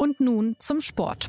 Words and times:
Und 0.00 0.20
nun 0.20 0.54
zum 0.60 0.80
Sport. 0.80 1.28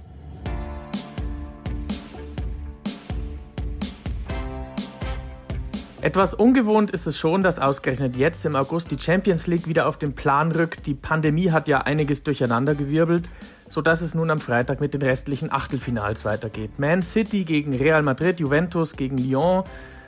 Etwas 6.01 6.35
ungewohnt 6.35 6.91
ist 6.91 7.07
es 7.07 7.17
schon, 7.17 7.41
dass 7.41 7.57
ausgerechnet 7.57 8.15
jetzt 8.15 8.45
im 8.45 8.55
August 8.55 8.91
die 8.91 8.99
Champions 8.99 9.47
League 9.47 9.67
wieder 9.67 9.87
auf 9.87 9.97
den 9.97 10.13
Plan 10.13 10.51
rückt. 10.51 10.85
Die 10.85 10.93
Pandemie 10.93 11.49
hat 11.49 11.67
ja 11.67 11.79
einiges 11.81 12.21
durcheinandergewirbelt, 12.21 13.27
sodass 13.69 14.01
es 14.01 14.13
nun 14.13 14.29
am 14.29 14.37
Freitag 14.37 14.79
mit 14.81 14.93
den 14.93 15.01
restlichen 15.01 15.51
Achtelfinals 15.51 16.23
weitergeht. 16.23 16.77
Man 16.77 17.01
City 17.01 17.45
gegen 17.45 17.73
Real 17.75 18.03
Madrid, 18.03 18.39
Juventus 18.39 18.95
gegen 18.95 19.17
Lyon, 19.17 19.63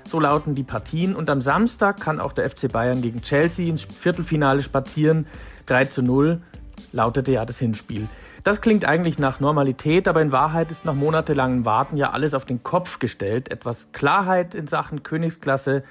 so 0.07 0.19
lauten 0.19 0.53
die 0.53 0.63
Partien. 0.63 1.15
Und 1.15 1.31
am 1.31 1.41
Samstag 1.41 1.99
kann 1.99 2.19
auch 2.19 2.33
der 2.33 2.47
FC 2.47 2.71
Bayern 2.71 3.01
gegen 3.01 3.23
Chelsea 3.23 3.67
ins 3.67 3.81
Viertelfinale 3.81 4.61
spazieren. 4.61 5.25
3 5.65 5.85
zu 5.85 6.03
0 6.03 6.39
lautete 6.91 7.31
ja 7.31 7.43
das 7.43 7.57
Hinspiel. 7.57 8.07
Das 8.43 8.59
klingt 8.59 8.85
eigentlich 8.85 9.19
nach 9.19 9.39
Normalität, 9.39 10.07
aber 10.07 10.19
in 10.19 10.31
Wahrheit 10.31 10.71
ist 10.71 10.83
nach 10.83 10.95
monatelangem 10.95 11.63
Warten 11.63 11.95
ja 11.95 12.09
alles 12.09 12.33
auf 12.33 12.43
den 12.43 12.63
Kopf 12.63 12.97
gestellt. 12.97 13.51
Etwas 13.51 13.91
Klarheit 13.91 14.55
in 14.55 14.65
Sachen 14.65 15.03
Königsklasse 15.03 15.83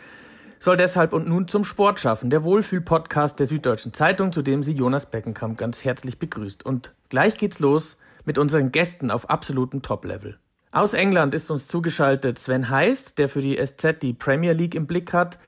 soll 0.58 0.76
deshalb 0.76 1.12
und 1.12 1.28
nun 1.28 1.46
zum 1.46 1.62
Sport 1.62 2.00
schaffen. 2.00 2.28
Der 2.28 2.42
Wohlfühl-Podcast 2.42 3.38
der 3.38 3.46
Süddeutschen 3.46 3.92
Zeitung, 3.94 4.32
zu 4.32 4.42
dem 4.42 4.64
sie 4.64 4.72
Jonas 4.72 5.06
Beckenkamp 5.06 5.58
ganz 5.58 5.84
herzlich 5.84 6.18
begrüßt. 6.18 6.66
Und 6.66 6.92
gleich 7.08 7.38
geht's 7.38 7.60
los 7.60 7.96
mit 8.24 8.36
unseren 8.36 8.72
Gästen 8.72 9.12
auf 9.12 9.30
absolutem 9.30 9.82
Top-Level. 9.82 10.36
Aus 10.72 10.92
England 10.92 11.34
ist 11.34 11.52
uns 11.52 11.68
zugeschaltet 11.68 12.40
Sven 12.40 12.68
Heist, 12.68 13.18
der 13.18 13.28
für 13.28 13.42
die 13.42 13.64
SZ 13.64 14.02
die 14.02 14.12
Premier 14.12 14.52
League 14.52 14.74
im 14.74 14.88
Blick 14.88 15.12
hat. 15.12 15.38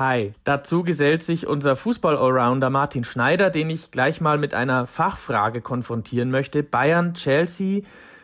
Hi, 0.00 0.32
dazu 0.44 0.82
gesellt 0.82 1.22
sich 1.22 1.46
unser 1.46 1.76
Fußball-Allrounder 1.76 2.70
Martin 2.70 3.04
Schneider, 3.04 3.50
den 3.50 3.68
ich 3.68 3.90
gleich 3.90 4.22
mal 4.22 4.38
mit 4.38 4.54
einer 4.54 4.86
Fachfrage 4.86 5.60
konfrontieren 5.60 6.30
möchte. 6.30 6.62
Bayern, 6.62 7.12
Chelsea, 7.12 7.82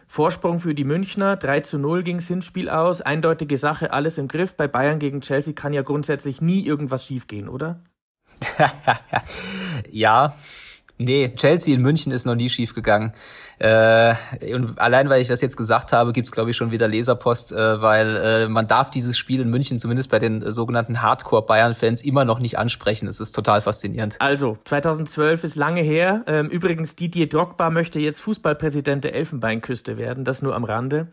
Vorsprung 0.09 0.59
für 0.59 0.75
die 0.75 0.84
Münchner, 0.84 1.37
3 1.37 1.61
zu 1.61 1.78
0 1.78 2.03
ging's 2.03 2.28
Hinspiel 2.28 2.70
aus, 2.70 3.03
eindeutige 3.03 3.59
Sache, 3.59 3.92
alles 3.92 4.17
im 4.17 4.27
Griff. 4.27 4.55
Bei 4.56 4.67
Bayern 4.67 4.98
gegen 4.98 5.20
Chelsea 5.20 5.53
kann 5.53 5.75
ja 5.75 5.83
grundsätzlich 5.83 6.41
nie 6.41 6.65
irgendwas 6.65 7.05
schiefgehen, 7.05 7.47
oder? 7.47 7.81
ja, 9.91 10.34
nee, 10.98 11.33
Chelsea 11.36 11.75
in 11.75 11.83
München 11.83 12.12
ist 12.12 12.27
noch 12.27 12.34
nie 12.34 12.48
schiefgegangen. 12.48 13.12
Äh, 13.58 14.14
und 14.55 14.78
allein 14.78 15.08
weil 15.08 15.22
ich 15.22 15.28
das 15.28 15.41
jetzt 15.41 15.56
gesagt 15.56 15.92
habe, 15.92 16.12
gibt's 16.12 16.30
glaube 16.30 16.50
ich 16.50 16.56
schon 16.56 16.70
wieder 16.70 16.88
Leserpost, 16.88 17.53
äh, 17.53 17.80
weil 17.80 18.16
äh, 18.16 18.48
man 18.48 18.66
darf 18.66 18.91
dieses 18.91 19.16
Spiel 19.16 19.41
in 19.41 19.48
München 19.48 19.78
zumindest 19.78 20.11
bei 20.11 20.19
den 20.19 20.42
äh, 20.42 20.53
sogenannten 20.53 21.00
Hardcore-Bayern-Fans 21.00 22.03
immer 22.03 22.25
noch 22.25 22.38
nicht 22.38 22.58
ansprechen. 22.58 23.08
Es 23.08 23.20
ist 23.20 23.33
total 23.33 23.62
faszinierend. 23.62 24.16
Also 24.19 24.58
2012 24.64 25.44
ist 25.44 25.56
lange 25.56 25.83
her. 25.83 26.22
Ähm, 26.27 26.48
übrigens 26.48 26.97
Didier 26.97 27.28
Drogba 27.28 27.70
möchte 27.70 27.98
jetzt 27.98 28.20
Fußballpräsident 28.20 29.05
der 29.05 29.14
Elfenbeinküste 29.14 29.97
werden. 29.97 30.25
Das 30.25 30.42
nur 30.42 30.55
am 30.55 30.64
Rande. 30.64 31.08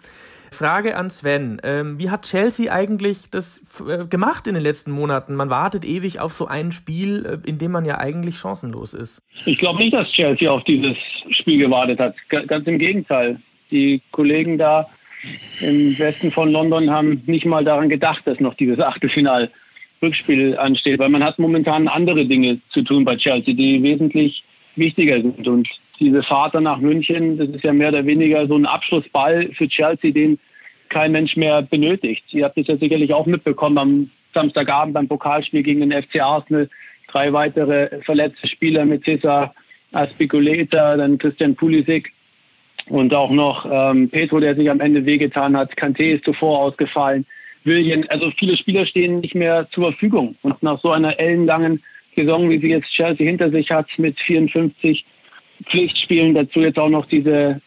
Frage 0.54 0.96
an 0.96 1.10
Sven. 1.10 1.60
Ähm, 1.64 2.00
wie 2.00 2.10
hat 2.10 2.24
Chelsea 2.24 2.72
eigentlich 2.72 3.30
das 3.30 3.62
äh, 3.86 4.06
gemacht 4.06 4.48
in 4.48 4.54
den 4.54 4.64
letzten 4.64 4.92
Monaten? 4.92 5.36
Man 5.36 5.50
wartet 5.50 5.84
ewig 5.84 6.20
auf 6.20 6.32
so 6.32 6.48
ein 6.48 6.72
Spiel, 6.72 7.26
äh, 7.26 7.50
in 7.50 7.58
dem 7.58 7.72
man 7.72 7.84
ja 7.84 7.98
eigentlich 7.98 8.38
chancenlos 8.38 8.94
ist. 8.94 9.22
Ich 9.46 9.58
glaube 9.58 9.80
nicht, 9.80 9.94
dass 9.94 10.10
Chelsea 10.12 10.50
auf 10.50 10.64
dieses 10.64 10.96
Spiel 11.32 11.60
gewartet 11.60 12.00
hat. 12.00 12.16
G 12.30 12.46
ganz 12.46 12.66
im 12.68 12.80
Gegenteil. 12.80 13.40
Die 13.72 14.02
Kollegen 14.12 14.58
da 14.58 14.88
im 15.60 15.98
Westen 15.98 16.32
von 16.32 16.52
London 16.52 16.90
haben 16.90 17.22
nicht 17.26 17.46
mal 17.46 17.64
daran 17.64 17.90
gedacht, 17.90 18.22
dass 18.26 18.40
noch 18.40 18.54
dieses 18.56 18.80
Achtelfinal 18.80 19.50
Rückspiel 20.02 20.58
ansteht, 20.58 21.00
weil 21.00 21.10
man 21.10 21.24
hat 21.24 21.40
momentan 21.40 21.88
andere 21.88 22.26
Dinge 22.26 22.60
zu 22.70 22.82
tun 22.82 23.06
bei 23.06 23.16
Chelsea, 23.16 23.54
die 23.54 23.82
wesentlich 23.82 24.44
wichtiger 24.76 25.22
sind. 25.22 25.48
Und 25.48 25.68
diese 26.00 26.24
Fahrt 26.24 26.54
nach 26.56 26.80
München, 26.80 27.38
das 27.38 27.50
ist 27.50 27.64
ja 27.64 27.74
mehr 27.74 27.90
oder 27.90 28.06
weniger 28.06 28.48
so 28.48 28.56
ein 28.56 28.66
Abschlussball 28.66 29.50
für 29.54 29.68
Chelsea, 29.68 30.12
den 30.12 30.40
kein 30.90 31.12
Mensch 31.12 31.36
mehr 31.36 31.62
benötigt. 31.62 32.24
Ihr 32.32 32.46
habt 32.46 32.58
es 32.58 32.68
ja 32.68 32.78
sicherlich 32.78 33.14
auch 33.14 33.26
mitbekommen 33.26 33.78
am 33.78 34.12
Samstagabend 34.34 34.94
beim 34.94 35.08
Pokalspiel 35.08 35.64
gegen 35.64 35.88
den 35.88 36.04
FC 36.04 36.22
Arsenal. 36.22 36.70
Drei 37.08 37.32
weitere 37.34 38.02
verletzte 38.02 38.48
Spieler 38.48 38.86
mit 38.86 39.04
Cesar 39.04 39.54
Aspiculeta, 39.92 40.98
dann 40.98 41.18
Christian 41.18 41.56
Pulisic 41.56 42.12
und 42.90 43.14
auch 43.14 43.30
noch 43.30 43.66
ähm, 43.70 44.10
Petro, 44.10 44.40
der 44.40 44.56
sich 44.56 44.70
am 44.70 44.80
Ende 44.80 45.06
wehgetan 45.06 45.56
hat. 45.56 45.78
Kanté 45.78 46.16
ist 46.16 46.26
zuvor 46.26 46.60
ausgefallen. 46.60 47.26
William, 47.64 48.04
also 48.10 48.32
viele 48.38 48.58
Spieler 48.58 48.86
stehen 48.86 49.22
nicht 49.22 49.36
mehr 49.36 49.68
zur 49.72 49.92
Verfügung. 49.92 50.36
Und 50.42 50.62
nach 50.64 50.82
so 50.82 50.92
einer 50.92 51.18
ellenlangen 51.20 51.82
Saison, 52.16 52.50
wie 52.50 52.60
sie 52.60 52.70
jetzt 52.70 52.90
Chelsea 52.92 53.26
hinter 53.26 53.52
sich 53.52 53.72
hat, 53.72 53.88
mit 53.98 54.20
54 54.20 55.06
Pflichtspielen, 55.64 56.34
dazu 56.34 56.62
jetzt 56.62 56.80
auch 56.80 56.90
noch 56.90 57.06
diese 57.06 57.62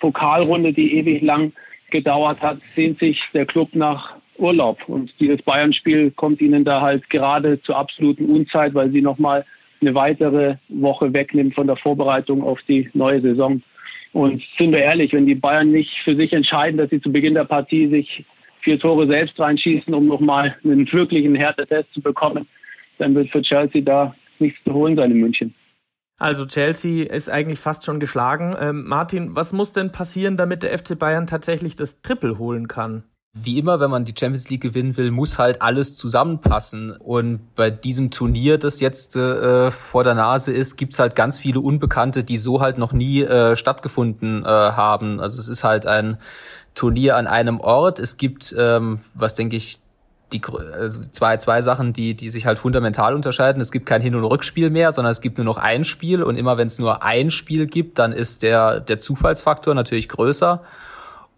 Pokalrunde, 0.00 0.72
die 0.72 0.94
ewig 0.98 1.22
lang 1.22 1.52
gedauert 1.90 2.40
hat, 2.42 2.58
sehnt 2.74 2.98
sich 2.98 3.20
der 3.34 3.46
Club 3.46 3.68
nach 3.74 4.14
Urlaub. 4.38 4.78
Und 4.88 5.12
dieses 5.20 5.42
Bayern-Spiel 5.42 6.10
kommt 6.12 6.40
ihnen 6.40 6.64
da 6.64 6.80
halt 6.80 7.08
gerade 7.10 7.60
zur 7.62 7.76
absoluten 7.76 8.26
Unzeit, 8.26 8.74
weil 8.74 8.90
sie 8.90 9.02
nochmal 9.02 9.44
eine 9.80 9.94
weitere 9.94 10.56
Woche 10.68 11.12
wegnimmt 11.12 11.54
von 11.54 11.66
der 11.66 11.76
Vorbereitung 11.76 12.42
auf 12.42 12.60
die 12.68 12.88
neue 12.94 13.20
Saison. 13.20 13.62
Und 14.12 14.42
sind 14.58 14.72
wir 14.72 14.80
ehrlich, 14.80 15.12
wenn 15.12 15.26
die 15.26 15.34
Bayern 15.34 15.70
nicht 15.70 15.96
für 16.02 16.16
sich 16.16 16.32
entscheiden, 16.32 16.78
dass 16.78 16.90
sie 16.90 17.00
zu 17.00 17.12
Beginn 17.12 17.34
der 17.34 17.44
Partie 17.44 17.86
sich 17.88 18.24
vier 18.60 18.78
Tore 18.78 19.06
selbst 19.06 19.38
reinschießen, 19.38 19.94
um 19.94 20.06
nochmal 20.06 20.56
einen 20.64 20.90
wirklichen 20.92 21.34
Härtetest 21.34 21.92
zu 21.94 22.00
bekommen, 22.00 22.46
dann 22.98 23.14
wird 23.14 23.30
für 23.30 23.40
Chelsea 23.40 23.80
da 23.80 24.14
nichts 24.38 24.62
zu 24.64 24.74
holen 24.74 24.96
sein 24.96 25.12
in 25.12 25.20
München. 25.20 25.54
Also 26.20 26.44
Chelsea 26.44 27.10
ist 27.10 27.30
eigentlich 27.30 27.58
fast 27.58 27.84
schon 27.84 27.98
geschlagen. 27.98 28.54
Ähm, 28.60 28.84
Martin, 28.86 29.34
was 29.34 29.52
muss 29.52 29.72
denn 29.72 29.90
passieren, 29.90 30.36
damit 30.36 30.62
der 30.62 30.78
FC 30.78 30.98
Bayern 30.98 31.26
tatsächlich 31.26 31.76
das 31.76 32.02
Triple 32.02 32.36
holen 32.36 32.68
kann? 32.68 33.04
Wie 33.32 33.58
immer, 33.58 33.80
wenn 33.80 33.90
man 33.90 34.04
die 34.04 34.12
Champions 34.18 34.50
League 34.50 34.60
gewinnen 34.60 34.98
will, 34.98 35.12
muss 35.12 35.38
halt 35.38 35.62
alles 35.62 35.96
zusammenpassen. 35.96 36.94
Und 36.94 37.54
bei 37.54 37.70
diesem 37.70 38.10
Turnier, 38.10 38.58
das 38.58 38.80
jetzt 38.80 39.16
äh, 39.16 39.70
vor 39.70 40.04
der 40.04 40.14
Nase 40.14 40.52
ist, 40.52 40.76
gibt's 40.76 40.98
halt 40.98 41.16
ganz 41.16 41.38
viele 41.38 41.60
Unbekannte, 41.60 42.22
die 42.22 42.36
so 42.36 42.60
halt 42.60 42.76
noch 42.76 42.92
nie 42.92 43.22
äh, 43.22 43.56
stattgefunden 43.56 44.44
äh, 44.44 44.48
haben. 44.48 45.20
Also 45.20 45.40
es 45.40 45.48
ist 45.48 45.64
halt 45.64 45.86
ein 45.86 46.18
Turnier 46.74 47.16
an 47.16 47.28
einem 47.28 47.60
Ort. 47.60 47.98
Es 47.98 48.18
gibt, 48.18 48.54
ähm, 48.58 48.98
was 49.14 49.34
denke 49.36 49.56
ich, 49.56 49.80
die 50.32 50.42
also 50.72 51.02
zwei 51.12 51.36
zwei 51.38 51.62
Sachen, 51.62 51.92
die 51.92 52.14
die 52.14 52.30
sich 52.30 52.46
halt 52.46 52.58
fundamental 52.58 53.14
unterscheiden. 53.14 53.60
Es 53.60 53.72
gibt 53.72 53.86
kein 53.86 54.02
Hin- 54.02 54.14
und 54.14 54.24
Rückspiel 54.24 54.70
mehr, 54.70 54.92
sondern 54.92 55.12
es 55.12 55.20
gibt 55.20 55.38
nur 55.38 55.44
noch 55.44 55.58
ein 55.58 55.84
Spiel 55.84 56.22
und 56.22 56.36
immer 56.36 56.58
wenn 56.58 56.66
es 56.66 56.78
nur 56.78 57.02
ein 57.02 57.30
Spiel 57.30 57.66
gibt, 57.66 57.98
dann 57.98 58.12
ist 58.12 58.42
der 58.42 58.80
der 58.80 58.98
Zufallsfaktor 58.98 59.74
natürlich 59.74 60.08
größer. 60.08 60.62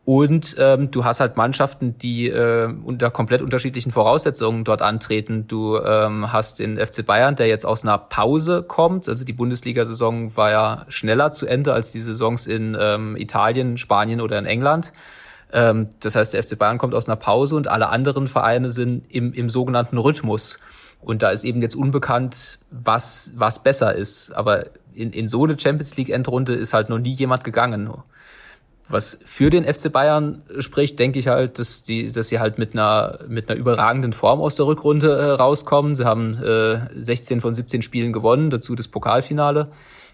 Und 0.05 0.57
ähm, 0.59 0.91
du 0.91 1.05
hast 1.05 1.21
halt 1.21 1.37
Mannschaften, 1.37 1.97
die 1.97 2.29
äh, 2.29 2.69
unter 2.85 3.11
komplett 3.11 3.41
unterschiedlichen 3.41 3.93
Voraussetzungen 3.93 4.65
dort 4.65 4.83
antreten. 4.83 5.47
Du 5.47 5.79
ähm, 5.79 6.33
hast 6.33 6.59
den 6.59 6.77
FC 6.77 7.07
Bayern, 7.07 7.37
der 7.37 7.47
jetzt 7.47 7.65
aus 7.65 7.85
einer 7.85 7.99
Pause 7.99 8.65
kommt. 8.65 9.09
Also 9.09 9.25
die 9.25 9.33
Bundesliga-Saison 9.33 10.37
war 10.37 10.51
ja 10.51 10.87
schneller 10.89 11.31
zu 11.31 11.47
Ende 11.47 11.73
als 11.73 11.93
die 11.93 12.01
Saisons 12.01 12.49
in 12.49 12.77
ähm, 12.79 13.15
Italien, 13.17 13.77
Spanien 13.77 14.21
oder 14.21 14.41
in 14.41 14.45
England. 14.45 14.93
Ähm, 15.53 15.89
das 16.01 16.17
heißt, 16.17 16.35
der 16.35 16.43
FC 16.43 16.59
Bayern 16.59 16.79
kommt 16.79 16.95
aus 16.95 17.09
einer 17.09 17.17
Pause 17.17 17.57
und 17.57 17.69
alle 17.69 17.89
anderen 17.91 18.27
Vereine 18.27 18.71
sind 18.71 19.05
im, 19.11 19.33
im 19.33 19.51
sogenannten 19.51 19.99
Rhythmus. 19.99 20.59
Und 21.01 21.23
da 21.23 21.31
ist 21.31 21.45
eben 21.45 21.61
jetzt 21.61 21.75
unbekannt, 21.75 22.59
was, 22.71 23.33
was 23.37 23.63
besser 23.63 23.95
ist. 23.95 24.33
Aber 24.33 24.67
in, 24.95 25.13
in 25.13 25.29
so 25.29 25.45
eine 25.45 25.59
Champions 25.59 25.97
League 25.97 26.11
Endrunde 26.11 26.55
ist 26.55 26.75
halt 26.75 26.89
noch 26.89 26.99
nie 26.99 27.13
jemand 27.13 27.45
gegangen. 27.45 27.91
Was 28.89 29.19
für 29.25 29.51
den 29.51 29.65
FC 29.65 29.93
Bayern 29.93 30.43
spricht, 30.59 30.99
denke 30.99 31.19
ich 31.19 31.29
halt, 31.29 31.59
dass 31.59 31.83
die, 31.83 32.11
dass 32.11 32.29
sie 32.29 32.41
halt 32.41 32.59
mit 32.59 32.75
einer 32.75 33.21
mit 33.29 33.49
einer 33.49 33.59
überragenden 33.59 34.13
Form 34.13 34.41
aus 34.41 34.57
der 34.57 34.67
Rückrunde 34.67 35.17
äh, 35.17 35.31
rauskommen. 35.31 35.95
Sie 35.95 36.05
haben 36.05 36.35
äh, 36.43 36.81
16 36.97 37.41
von 37.41 37.55
17 37.55 37.83
Spielen 37.83 38.13
gewonnen, 38.13 38.51
dazu 38.51 38.75
das 38.75 38.89
Pokalfinale. 38.89 39.69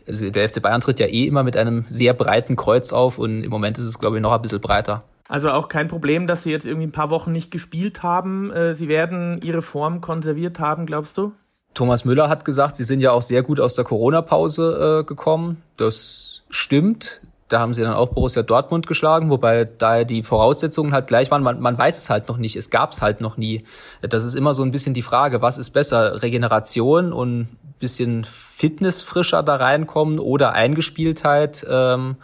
Also 0.07 0.31
der 0.31 0.49
FC 0.49 0.63
Bayern 0.63 0.81
tritt 0.81 1.01
ja 1.01 1.07
eh 1.07 1.27
immer 1.27 1.43
mit 1.43 1.57
einem 1.57 1.85
sehr 1.89 2.15
breiten 2.15 2.57
Kreuz 2.57 2.93
auf 2.93 3.19
und 3.19 3.43
im 3.43 3.51
Moment 3.51 3.79
ist 3.79 3.85
es 3.85 3.99
glaube 3.99 4.17
ich 4.17 4.23
noch 4.23 4.33
ein 4.33 4.43
bisschen 4.43 4.61
breiter. 4.61 5.03
Also 5.29 5.51
auch 5.51 5.69
kein 5.69 5.89
Problem, 5.89 6.27
dass 6.27 6.43
sie 6.43 6.51
jetzt 6.51 6.67
irgendwie 6.67 6.87
ein 6.87 6.93
paar 6.93 7.11
Wochen 7.11 7.33
nicht 7.33 7.51
gespielt 7.51 8.03
haben. 8.03 8.51
Äh, 8.51 8.75
sie 8.75 8.89
werden 8.89 9.41
ihre 9.43 9.63
Form 9.63 10.01
konserviert 10.01 10.59
haben, 10.59 10.87
glaubst 10.87 11.19
du? 11.19 11.33
Thomas 11.75 12.07
Müller 12.07 12.29
hat 12.29 12.47
gesagt, 12.47 12.77
sie 12.77 12.85
sind 12.85 13.01
ja 13.01 13.13
auch 13.13 13.23
sehr 13.23 13.43
gut 13.43 13.61
aus 13.61 13.75
der 13.75 13.85
Corona-Pause 13.85 15.01
äh, 15.01 15.05
gekommen. 15.05 15.63
Das 15.77 16.43
stimmt. 16.49 17.21
Da 17.49 17.61
haben 17.61 17.73
sie 17.73 17.83
dann 17.83 17.95
auch 17.95 18.09
Borussia 18.09 18.43
Dortmund 18.43 18.87
geschlagen, 18.87 19.31
wobei 19.31 19.65
da 19.65 20.05
die 20.05 20.23
Voraussetzungen 20.23 20.93
halt 20.93 21.07
gleich 21.07 21.31
waren. 21.31 21.43
Man, 21.43 21.61
man 21.61 21.79
weiß 21.79 21.97
es 21.97 22.11
halt 22.11 22.29
noch 22.29 22.37
nicht. 22.37 22.57
Es 22.57 22.71
gab 22.71 22.93
es 22.93 23.01
halt 23.01 23.21
noch 23.21 23.37
nie. 23.37 23.65
Das 24.03 24.25
ist 24.25 24.35
immer 24.35 24.55
so 24.55 24.63
ein 24.63 24.71
bisschen 24.71 24.93
die 24.93 25.03
Frage, 25.03 25.41
was 25.41 25.57
ist 25.57 25.71
besser? 25.71 26.23
Regeneration 26.23 27.13
und 27.13 27.49
bisschen 27.79 28.25
Fitnessfrischer 28.25 29.43
da 29.43 29.57
reinkommen 29.57 30.19
oder 30.19 30.53
Eingespieltheit? 30.53 31.67
Ähm, 31.69 32.17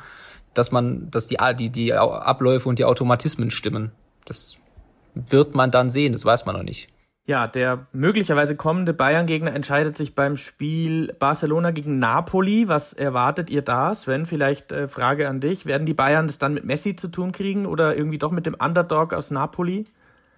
dass 0.54 0.72
man, 0.72 1.10
dass 1.10 1.26
die, 1.26 1.36
die, 1.58 1.70
die 1.70 1.92
Abläufe 1.92 2.68
und 2.68 2.78
die 2.78 2.84
Automatismen 2.84 3.50
stimmen. 3.50 3.92
Das 4.24 4.56
wird 5.14 5.54
man 5.54 5.70
dann 5.70 5.90
sehen, 5.90 6.12
das 6.12 6.24
weiß 6.24 6.46
man 6.46 6.56
noch 6.56 6.62
nicht. 6.62 6.88
Ja, 7.26 7.46
der 7.46 7.86
möglicherweise 7.94 8.54
kommende 8.54 8.92
Bayern-Gegner 8.92 9.54
entscheidet 9.54 9.96
sich 9.96 10.14
beim 10.14 10.36
Spiel 10.36 11.14
Barcelona 11.18 11.70
gegen 11.70 11.98
Napoli. 11.98 12.68
Was 12.68 12.92
erwartet 12.92 13.48
ihr 13.48 13.62
da, 13.62 13.94
Sven? 13.94 14.26
Vielleicht 14.26 14.72
äh, 14.72 14.88
Frage 14.88 15.26
an 15.26 15.40
dich. 15.40 15.64
Werden 15.64 15.86
die 15.86 15.94
Bayern 15.94 16.26
das 16.26 16.36
dann 16.36 16.52
mit 16.52 16.66
Messi 16.66 16.96
zu 16.96 17.08
tun 17.08 17.32
kriegen 17.32 17.64
oder 17.64 17.96
irgendwie 17.96 18.18
doch 18.18 18.30
mit 18.30 18.44
dem 18.44 18.54
Underdog 18.54 19.14
aus 19.14 19.30
Napoli? 19.30 19.86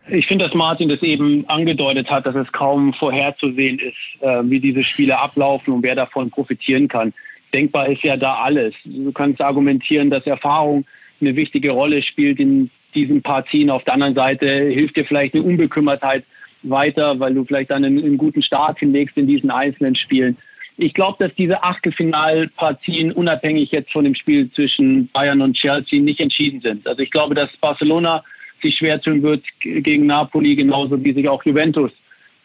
Ich 0.09 0.29
finde, 0.29 0.45
dass 0.45 0.55
Martin 0.55 0.89
das 0.89 1.03
eben 1.03 1.45
angedeutet 1.49 2.09
hat, 2.09 2.25
dass 2.25 2.37
es 2.37 2.53
kaum 2.53 2.95
vorherzusehen 2.95 3.81
ist, 3.81 4.23
äh, 4.23 4.43
wie 4.45 4.61
diese 4.61 4.85
Spiele 4.85 5.19
ablaufen 5.19 5.75
und 5.75 5.83
wer 5.83 5.97
davon 5.97 6.31
profitieren 6.31 6.87
kann. 6.87 7.13
Denkbar 7.55 7.89
ist 7.89 8.03
ja 8.03 8.17
da 8.17 8.35
alles. 8.37 8.75
Du 8.85 9.13
kannst 9.13 9.41
argumentieren, 9.41 10.11
dass 10.11 10.27
Erfahrung 10.27 10.85
eine 11.21 11.37
wichtige 11.37 11.71
Rolle 11.71 12.03
spielt 12.03 12.39
in 12.39 12.71
diesen 12.95 13.23
Partien. 13.23 13.71
Auf 13.71 13.85
der 13.85 13.95
anderen 13.95 14.15
Seite 14.15 14.47
hilft 14.47 14.97
dir 14.97 15.05
vielleicht 15.05 15.35
eine 15.35 15.45
Unbekümmertheit 15.45 16.25
weiter, 16.63 17.19
weil 17.21 17.35
du 17.35 17.45
vielleicht 17.45 17.71
dann 17.71 17.85
einen, 17.85 18.03
einen 18.03 18.19
guten 18.19 18.43
Start 18.43 18.79
hinlegst 18.79 19.17
in 19.17 19.27
diesen 19.27 19.51
einzelnen 19.51 19.95
Spielen. 19.95 20.37
Ich 20.79 20.93
glaube, 20.93 21.25
dass 21.25 21.35
diese 21.37 21.63
Achtelfinalpartien 21.63 23.13
unabhängig 23.13 23.71
jetzt 23.71 23.93
von 23.93 24.05
dem 24.05 24.15
Spiel 24.15 24.51
zwischen 24.51 25.09
Bayern 25.09 25.41
und 25.41 25.55
Chelsea 25.55 26.01
nicht 26.01 26.21
entschieden 26.21 26.61
sind. 26.61 26.87
Also 26.87 27.03
ich 27.03 27.11
glaube, 27.11 27.35
dass 27.35 27.55
Barcelona 27.59 28.23
sich 28.63 28.77
schwer 28.77 29.01
tun 29.01 29.23
wird 29.23 29.43
gegen 29.61 30.07
Napoli, 30.07 30.55
genauso 30.55 31.03
wie 31.03 31.13
sich 31.13 31.29
auch 31.29 31.45
Juventus 31.45 31.93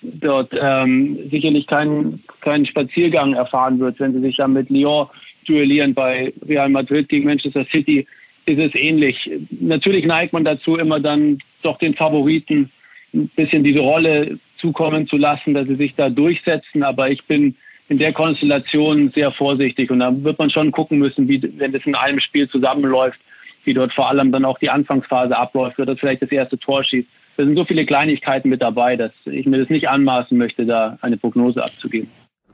dort 0.02 0.52
ähm, 0.60 1.30
sicherlich 1.30 1.68
keinen 1.68 2.24
keinen 2.42 2.66
Spaziergang 2.66 3.34
erfahren 3.34 3.80
wird, 3.80 4.00
wenn 4.00 4.14
sie 4.14 4.22
sich 4.22 4.38
dann 4.38 4.54
mit 4.54 4.70
Lyon 4.70 5.08
duellieren. 5.46 5.94
Bei 5.94 6.34
Real 6.48 6.70
Madrid 6.70 7.10
gegen 7.10 7.26
Manchester 7.26 7.66
City 7.72 8.06
ist 8.46 8.60
es 8.60 8.76
ähnlich. 8.76 9.30
Natürlich 9.50 10.06
neigt 10.06 10.34
man 10.34 10.44
dazu, 10.44 10.78
immer 10.78 11.00
dann 11.00 11.38
doch 11.62 11.78
den 11.78 11.94
Favoriten 11.94 12.72
ein 13.14 13.30
bisschen 13.36 13.64
diese 13.64 13.80
Rolle 13.80 14.40
zukommen 14.58 15.08
zu 15.08 15.18
lassen, 15.18 15.54
dass 15.54 15.68
sie 15.68 15.76
sich 15.76 15.96
da 15.96 16.10
durchsetzen. 16.10 16.84
Aber 16.84 17.10
ich 17.10 17.24
bin 17.26 17.56
in 17.90 17.98
der 17.98 18.14
Konstellation 18.14 19.12
sehr 19.14 19.32
vorsichtig 19.32 19.92
und 19.92 20.00
da 20.00 20.12
wird 20.24 20.40
man 20.40 20.50
schon 20.50 20.72
gucken 20.72 20.98
müssen, 20.98 21.28
wie, 21.28 21.42
wenn 21.58 21.74
das 21.74 21.86
in 21.86 21.96
einem 21.96 22.20
Spiel 22.20 22.50
zusammenläuft, 22.50 23.20
wie 23.66 23.74
dort 23.74 23.94
vor 23.94 24.10
allem 24.10 24.32
dann 24.32 24.46
auch 24.46 24.58
die 24.60 24.70
Anfangsphase 24.70 25.38
abläuft, 25.38 25.78
wird 25.78 25.90
das 25.90 26.00
vielleicht 26.00 26.22
das 26.22 26.32
erste 26.32 26.58
Tor 26.58 26.84
schießt. 26.84 27.08
Da 27.38 27.46
sind 27.46 27.58
so 27.58 27.66
viele 27.66 27.86
Kleinigkeiten 27.86 28.50
mit 28.50 28.62
dabei, 28.62 28.96
dass 28.96 29.12
ich 29.26 29.46
mir 29.46 29.60
das 29.60 29.70
nicht 29.70 29.90
anmaßen 29.90 30.38
möchte, 30.38 30.66
da 30.66 30.98
eine 31.02 31.18
Prognose 31.18 31.64
abzugeben. 31.64 32.10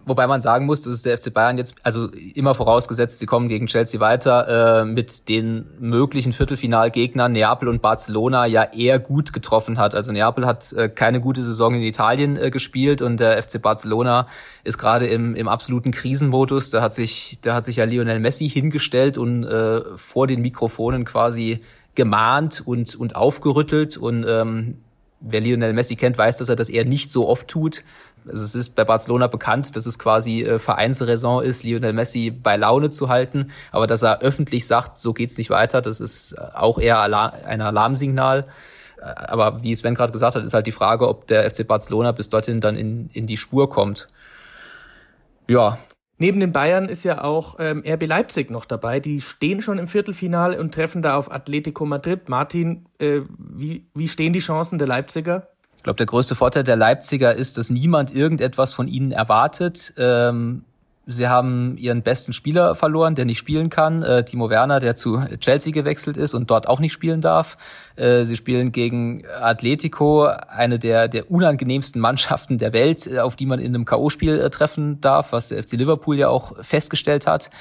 Wobei 0.08 0.26
man 0.26 0.40
sagen 0.40 0.66
muss, 0.66 0.84
dass 0.84 1.02
der 1.02 1.18
FC 1.18 1.34
Bayern 1.34 1.58
jetzt, 1.58 1.76
also 1.84 2.08
immer 2.34 2.56
vorausgesetzt, 2.56 3.20
sie 3.20 3.26
kommen 3.26 3.50
gegen 3.50 3.68
Chelsea 3.68 4.00
weiter, 4.00 4.84
äh, 4.84 4.86
mit 4.86 5.28
den 5.28 5.66
möglichen 5.80 6.32
Viertelfinalgegnern 6.32 7.34
Neapel 7.34 7.68
und 7.68 7.82
Barcelona 7.82 8.46
ja 8.46 8.64
eher 8.64 9.00
gut 9.00 9.34
getroffen 9.34 9.78
hat. 9.78 9.96
Also 9.96 10.14
Neapel 10.14 10.46
hat 10.46 10.72
äh, 10.72 10.88
keine 10.88 11.20
gute 11.20 11.42
Saison 11.42 11.76
in 11.76 11.82
Italien 11.82 12.38
äh, 12.38 12.52
gespielt 12.52 13.02
und 13.02 13.20
der 13.20 13.44
FC 13.44 13.62
Barcelona 13.62 14.28
ist 14.64 14.78
gerade 14.78 15.08
im, 15.08 15.36
im 15.36 15.50
absoluten 15.50 15.92
Krisenmodus. 15.92 16.70
Da 16.70 16.82
hat 16.82 16.94
sich, 16.94 17.40
da 17.42 17.54
hat 17.54 17.66
sich 17.66 17.76
ja 17.76 17.84
Lionel 17.84 18.22
Messi 18.22 18.48
hingestellt 18.48 19.18
und 19.18 19.44
äh, 19.44 19.82
vor 19.98 20.26
den 20.26 20.42
Mikrofonen 20.42 21.04
quasi 21.04 21.60
gemahnt 21.98 22.62
und, 22.66 22.96
und 22.96 23.18
aufgerüttelt 23.18 23.98
und 23.98 24.26
ähm, 24.26 24.78
Wer 25.20 25.42
Lionel 25.42 25.74
Messi 25.74 25.96
kennt, 25.96 26.16
weiß, 26.16 26.38
dass 26.38 26.48
er 26.48 26.56
das 26.56 26.70
eher 26.70 26.86
nicht 26.86 27.12
so 27.12 27.28
oft 27.28 27.48
tut. 27.48 27.84
Also 28.28 28.46
es 28.46 28.54
ist 28.54 28.76
bei 28.76 28.84
Barcelona 28.84 29.26
bekannt, 29.26 29.76
dass 29.76 29.88
es 29.88 29.98
quasi 29.98 30.44
äh, 30.44 30.60
Vereinsraison 30.60 31.44
ist, 31.44 31.64
Lionel 31.64 31.94
Messi 31.94 32.30
bei 32.30 32.56
Laune 32.56 32.92
zu 32.92 33.10
halten. 33.10 33.52
Aber 33.72 33.88
dass 33.88 34.04
er 34.04 34.22
öffentlich 34.22 34.68
sagt, 34.68 35.00
so 35.00 35.14
geht's 35.14 35.40
nicht 35.40 35.50
weiter, 35.50 35.82
das 35.82 36.02
ist 36.02 36.40
auch 36.40 36.78
eher 36.78 37.02
ein 37.02 37.62
Alarmsignal. 37.62 38.46
Äh, 39.00 39.06
aber 39.06 39.64
wie 39.64 39.74
Sven 39.74 39.96
gerade 39.96 40.12
gesagt 40.14 40.36
hat, 40.36 40.46
ist 40.46 40.54
halt 40.54 40.68
die 40.68 40.72
Frage, 40.72 41.08
ob 41.08 41.26
der 41.26 41.50
FC 41.50 41.66
Barcelona 41.66 42.12
bis 42.12 42.30
dorthin 42.30 42.62
dann 42.62 42.76
in, 42.76 43.10
in 43.12 43.26
die 43.26 43.38
Spur 43.38 43.72
kommt. 43.72 44.08
Ja, 45.48 45.80
Neben 46.20 46.40
den 46.40 46.52
Bayern 46.52 46.90
ist 46.90 47.04
ja 47.04 47.24
auch 47.24 47.58
ähm, 47.60 47.84
RB 47.86 48.08
Leipzig 48.08 48.50
noch 48.50 48.66
dabei. 48.66 49.00
Die 49.00 49.22
stehen 49.22 49.62
schon 49.62 49.78
im 49.78 49.88
Viertelfinale 49.88 50.60
und 50.60 50.74
treffen 50.74 51.02
da 51.02 51.16
auf 51.16 51.32
Atletico 51.32 51.86
Madrid. 51.86 52.28
Martin, 52.28 52.86
äh, 53.00 53.22
wie, 53.38 53.86
wie 53.94 54.08
stehen 54.08 54.34
die 54.34 54.40
Chancen 54.40 54.80
der 54.80 54.88
Leipziger? 54.88 55.50
Ich 55.78 55.84
glaube, 55.84 55.98
der 55.98 56.08
größte 56.08 56.34
Vorteil 56.34 56.64
der 56.64 56.76
Leipziger 56.76 57.36
ist, 57.36 57.58
dass 57.58 57.70
niemand 57.70 58.14
irgendetwas 58.14 58.74
von 58.74 58.88
ihnen 58.88 59.12
erwartet. 59.12 59.94
Ähm, 59.98 60.64
Sie 61.10 61.30
haben 61.30 61.78
ihren 61.78 62.02
besten 62.02 62.34
Spieler 62.34 62.76
verloren, 62.76 63.16
der 63.16 63.24
nicht 63.24 63.38
spielen 63.38 63.70
kann, 63.70 64.04
äh, 64.04 64.26
Timo 64.26 64.50
Werner, 64.50 64.82
der 64.82 64.98
zu 64.98 65.24
Chelsea 65.40 65.72
gewechselt 65.72 66.18
ist 66.18 66.34
und 66.34 66.52
dort 66.52 66.68
auch 66.68 66.82
nicht 66.82 66.92
spielen 66.92 67.22
darf. 67.22 67.58
Äh, 67.96 68.26
sie 68.26 68.36
spielen 68.36 68.74
gegen 68.74 69.24
Atletico, 69.40 70.26
eine 70.26 70.80
der, 70.80 71.08
der 71.08 71.32
unangenehmsten 71.32 72.02
Mannschaften 72.02 72.58
der 72.58 72.74
Welt, 72.74 73.08
äh, 73.08 73.20
auf 73.20 73.38
die 73.38 73.46
man 73.46 73.60
in 73.60 73.74
einem 73.74 73.86
K.O.-Spiel 73.86 74.38
äh, 74.38 74.50
treffen 74.50 75.00
darf, 75.00 75.32
was 75.32 75.48
der 75.48 75.64
FC 75.64 75.74
Liverpool 75.74 76.18
ja 76.18 76.28
auch 76.28 76.62
festgestellt 76.62 77.26
hat 77.26 77.52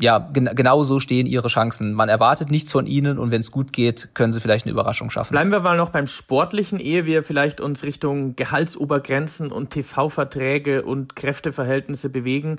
ja, 0.00 0.18
gen 0.18 0.50
genau 0.54 0.84
so 0.84 1.00
stehen 1.00 1.26
ihre 1.26 1.48
Chancen. 1.48 1.92
Man 1.92 2.08
erwartet 2.08 2.50
nichts 2.50 2.72
von 2.72 2.86
ihnen 2.86 3.18
und 3.18 3.30
wenn 3.30 3.40
es 3.40 3.50
gut 3.50 3.72
geht, 3.72 4.10
können 4.14 4.32
sie 4.32 4.40
vielleicht 4.40 4.66
eine 4.66 4.72
Überraschung 4.72 5.10
schaffen. 5.10 5.32
Bleiben 5.32 5.50
wir 5.50 5.60
mal 5.60 5.76
noch 5.76 5.90
beim 5.90 6.06
Sportlichen, 6.06 6.78
ehe 6.78 7.04
wir 7.04 7.22
vielleicht 7.22 7.60
uns 7.60 7.82
Richtung 7.82 8.36
Gehaltsobergrenzen 8.36 9.50
und 9.50 9.70
TV-Verträge 9.70 10.82
und 10.82 11.16
Kräfteverhältnisse 11.16 12.10
bewegen. 12.10 12.58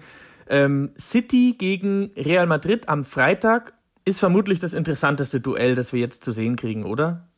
Ähm, 0.50 0.92
City 1.00 1.56
gegen 1.58 2.12
Real 2.18 2.48
Madrid 2.48 2.90
am 2.90 3.06
Freitag 3.06 3.74
ist 4.04 4.20
vermutlich 4.20 4.60
das 4.60 4.74
interessanteste 4.74 5.40
Duell, 5.40 5.76
das 5.76 5.94
wir 5.94 6.00
jetzt 6.00 6.24
zu 6.24 6.32
sehen 6.32 6.56
kriegen, 6.56 6.84
oder? 6.84 7.29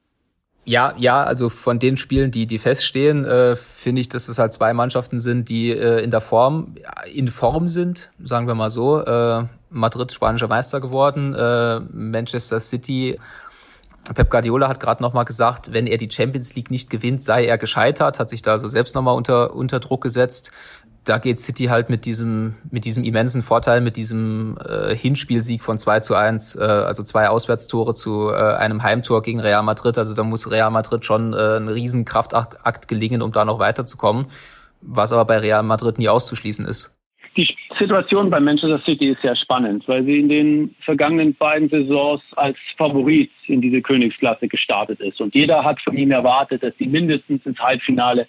Ja, 0.63 0.93
ja, 0.97 1.23
also 1.23 1.49
von 1.49 1.79
den 1.79 1.97
Spielen, 1.97 2.29
die, 2.29 2.45
die 2.45 2.59
feststehen, 2.59 3.25
äh, 3.25 3.55
finde 3.55 4.01
ich, 4.01 4.09
dass 4.09 4.27
es 4.27 4.37
halt 4.37 4.53
zwei 4.53 4.73
Mannschaften 4.73 5.19
sind, 5.19 5.49
die 5.49 5.71
äh, 5.71 6.03
in 6.03 6.11
der 6.11 6.21
Form, 6.21 6.75
in 7.11 7.29
Form 7.29 7.67
sind, 7.67 8.11
sagen 8.23 8.45
wir 8.45 8.53
mal 8.53 8.69
so. 8.69 9.03
Äh, 9.03 9.45
Madrid 9.71 10.11
spanischer 10.11 10.47
Meister 10.47 10.79
geworden, 10.79 11.33
äh, 11.33 11.79
Manchester 11.79 12.59
City. 12.59 13.19
Pep 14.13 14.29
Guardiola 14.29 14.67
hat 14.67 14.79
gerade 14.79 15.01
nochmal 15.01 15.25
gesagt, 15.25 15.73
wenn 15.73 15.87
er 15.87 15.97
die 15.97 16.09
Champions 16.11 16.55
League 16.55 16.69
nicht 16.69 16.89
gewinnt, 16.89 17.23
sei 17.23 17.45
er 17.45 17.57
gescheitert, 17.57 18.19
hat 18.19 18.29
sich 18.29 18.41
da 18.41 18.51
also 18.51 18.67
selbst 18.67 18.93
nochmal 18.95 19.15
unter, 19.15 19.55
unter 19.55 19.79
Druck 19.79 20.01
gesetzt 20.01 20.51
da 21.06 21.18
geht 21.18 21.39
City 21.39 21.65
halt 21.65 21.89
mit 21.89 22.06
diesem, 22.06 22.56
mit 22.69 22.86
diesem 22.86 23.03
immensen 23.03 23.42
Vorteil, 23.42 23.81
mit 23.81 23.98
diesem 23.98 24.57
äh, 24.63 24.95
Hinspielsieg 24.95 25.63
von 25.63 25.80
2 25.80 26.01
zu 26.01 26.15
1, 26.15 26.56
äh, 26.56 26.62
also 26.62 27.03
zwei 27.03 27.27
Auswärtstore 27.27 27.95
zu 27.95 28.30
äh, 28.30 28.36
einem 28.36 28.83
Heimtor 28.83 29.24
gegen 29.24 29.39
Real 29.39 29.63
Madrid. 29.63 29.98
Also 29.98 30.13
da 30.15 30.24
muss 30.24 30.51
Real 30.51 30.69
Madrid 30.69 31.03
schon 31.03 31.33
äh, 31.33 31.57
ein 31.57 31.69
riesen 31.69 32.06
Kraftakt 32.06 32.88
gelingen, 32.88 33.21
um 33.21 33.31
da 33.31 33.45
noch 33.45 33.57
weiterzukommen, 33.57 34.27
was 34.81 35.12
aber 35.12 35.25
bei 35.25 35.38
Real 35.39 35.63
Madrid 35.63 35.98
nie 35.98 36.09
auszuschließen 36.09 36.65
ist. 36.65 36.95
Die 37.38 37.47
Situation 37.80 38.30
bei 38.30 38.39
Manchester 38.39 38.80
City 38.86 39.09
ist 39.09 39.21
sehr 39.21 39.38
spannend, 39.38 39.88
weil 39.88 40.04
sie 40.04 40.19
in 40.19 40.27
den 40.27 40.75
vergangenen 40.81 41.33
beiden 41.33 41.69
Saisons 41.69 42.21
als 42.35 42.57
Favorit 42.78 43.31
in 43.47 43.61
diese 43.61 43.81
Königsklasse 43.81 44.49
gestartet 44.49 44.99
ist. 44.99 45.21
Und 45.21 45.33
jeder 45.33 45.64
hat 45.64 45.81
von 45.81 45.95
ihm 45.95 46.11
erwartet, 46.11 46.61
dass 46.61 46.73
sie 46.78 46.87
mindestens 46.87 47.44
ins 47.45 47.57
Halbfinale 47.57 48.28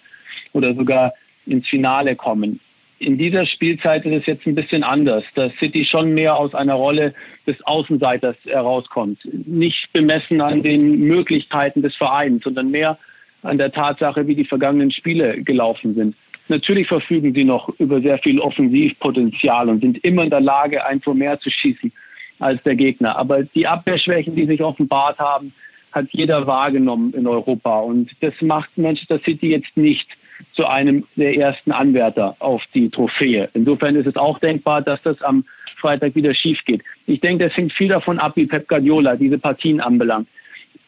oder 0.53 0.73
sogar 0.73 1.13
ins 1.45 1.67
Finale 1.67 2.15
kommen. 2.15 2.59
In 2.99 3.17
dieser 3.17 3.45
Spielzeit 3.45 4.05
ist 4.05 4.21
es 4.21 4.25
jetzt 4.25 4.47
ein 4.47 4.55
bisschen 4.55 4.83
anders, 4.83 5.23
dass 5.35 5.51
City 5.55 5.83
schon 5.83 6.13
mehr 6.13 6.35
aus 6.35 6.55
einer 6.55 6.75
Rolle 6.75 7.13
des 7.45 7.61
Außenseiters 7.65 8.35
herauskommt. 8.45 9.19
Nicht 9.45 9.91
bemessen 9.91 10.39
an 10.41 10.63
den 10.63 10.99
Möglichkeiten 10.99 11.81
des 11.81 11.95
Vereins, 11.95 12.43
sondern 12.43 12.71
mehr 12.71 12.97
an 13.41 13.57
der 13.57 13.71
Tatsache, 13.71 14.25
wie 14.27 14.35
die 14.35 14.45
vergangenen 14.45 14.91
Spiele 14.91 15.41
gelaufen 15.43 15.95
sind. 15.95 16.15
Natürlich 16.47 16.87
verfügen 16.87 17.33
sie 17.33 17.43
noch 17.43 17.69
über 17.79 18.01
sehr 18.01 18.17
viel 18.19 18.39
Offensivpotenzial 18.39 19.69
und 19.69 19.81
sind 19.81 19.97
immer 20.03 20.23
in 20.23 20.29
der 20.29 20.41
Lage, 20.41 20.85
ein 20.85 21.01
Tor 21.01 21.15
mehr 21.15 21.39
zu 21.39 21.49
schießen 21.49 21.91
als 22.39 22.61
der 22.63 22.75
Gegner. 22.75 23.17
Aber 23.17 23.43
die 23.43 23.67
Abwehrschwächen, 23.67 24.35
die 24.35 24.45
sich 24.45 24.61
offenbart 24.61 25.19
haben, 25.19 25.53
hat 25.93 26.07
jeder 26.11 26.45
wahrgenommen 26.45 27.13
in 27.13 27.27
Europa. 27.27 27.79
Und 27.79 28.11
das 28.19 28.33
macht 28.41 28.69
Manchester 28.77 29.19
City 29.23 29.51
jetzt 29.51 29.75
nicht 29.77 30.07
zu 30.53 30.65
einem 30.65 31.05
der 31.15 31.37
ersten 31.37 31.71
Anwärter 31.71 32.35
auf 32.39 32.61
die 32.73 32.89
Trophäe. 32.89 33.49
Insofern 33.53 33.95
ist 33.95 34.07
es 34.07 34.15
auch 34.15 34.39
denkbar, 34.39 34.81
dass 34.81 35.01
das 35.03 35.21
am 35.21 35.45
Freitag 35.77 36.15
wieder 36.15 36.33
schief 36.33 36.59
geht. 36.65 36.81
Ich 37.07 37.21
denke, 37.21 37.45
das 37.45 37.55
hängt 37.55 37.73
viel 37.73 37.89
davon 37.89 38.19
ab, 38.19 38.33
wie 38.35 38.45
Pep 38.45 38.67
Guardiola 38.67 39.15
diese 39.15 39.37
Partien 39.37 39.79
anbelangt. 39.79 40.27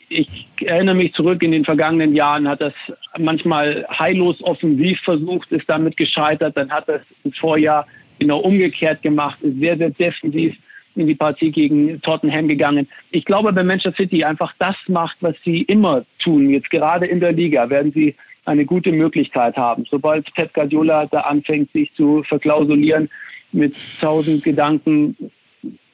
Ich 0.09 0.47
erinnere 0.61 0.95
mich 0.95 1.13
zurück, 1.13 1.41
in 1.41 1.51
den 1.51 1.65
vergangenen 1.65 2.15
Jahren 2.15 2.47
hat 2.47 2.61
das 2.61 2.73
manchmal 3.17 3.85
heillos 3.89 4.41
offensiv 4.43 4.99
versucht, 5.01 5.51
ist 5.51 5.67
damit 5.67 5.97
gescheitert. 5.97 6.55
Dann 6.55 6.69
hat 6.69 6.87
das 6.87 7.01
im 7.23 7.31
Vorjahr 7.31 7.87
genau 8.19 8.39
umgekehrt 8.39 9.01
gemacht, 9.01 9.41
ist 9.41 9.59
sehr, 9.59 9.77
sehr 9.77 9.89
defensiv 9.89 10.55
in 10.95 11.07
die 11.07 11.15
Partie 11.15 11.51
gegen 11.51 12.01
Tottenham 12.01 12.47
gegangen. 12.47 12.87
Ich 13.11 13.25
glaube, 13.25 13.53
wenn 13.55 13.67
Manchester 13.67 14.03
City 14.03 14.23
einfach 14.23 14.53
das 14.59 14.75
macht, 14.87 15.17
was 15.21 15.35
sie 15.43 15.63
immer 15.63 16.05
tun, 16.19 16.49
jetzt 16.49 16.69
gerade 16.69 17.05
in 17.05 17.19
der 17.19 17.33
Liga, 17.33 17.69
werden 17.69 17.91
sie 17.91 18.15
eine 18.45 18.65
gute 18.65 18.91
Möglichkeit 18.91 19.57
haben. 19.57 19.85
Sobald 19.89 20.33
Pep 20.33 20.53
Guardiola 20.53 21.07
da 21.07 21.21
anfängt, 21.21 21.71
sich 21.73 21.93
zu 21.95 22.23
verklausulieren 22.23 23.09
mit 23.51 23.75
tausend 23.99 24.43
Gedanken, 24.43 25.15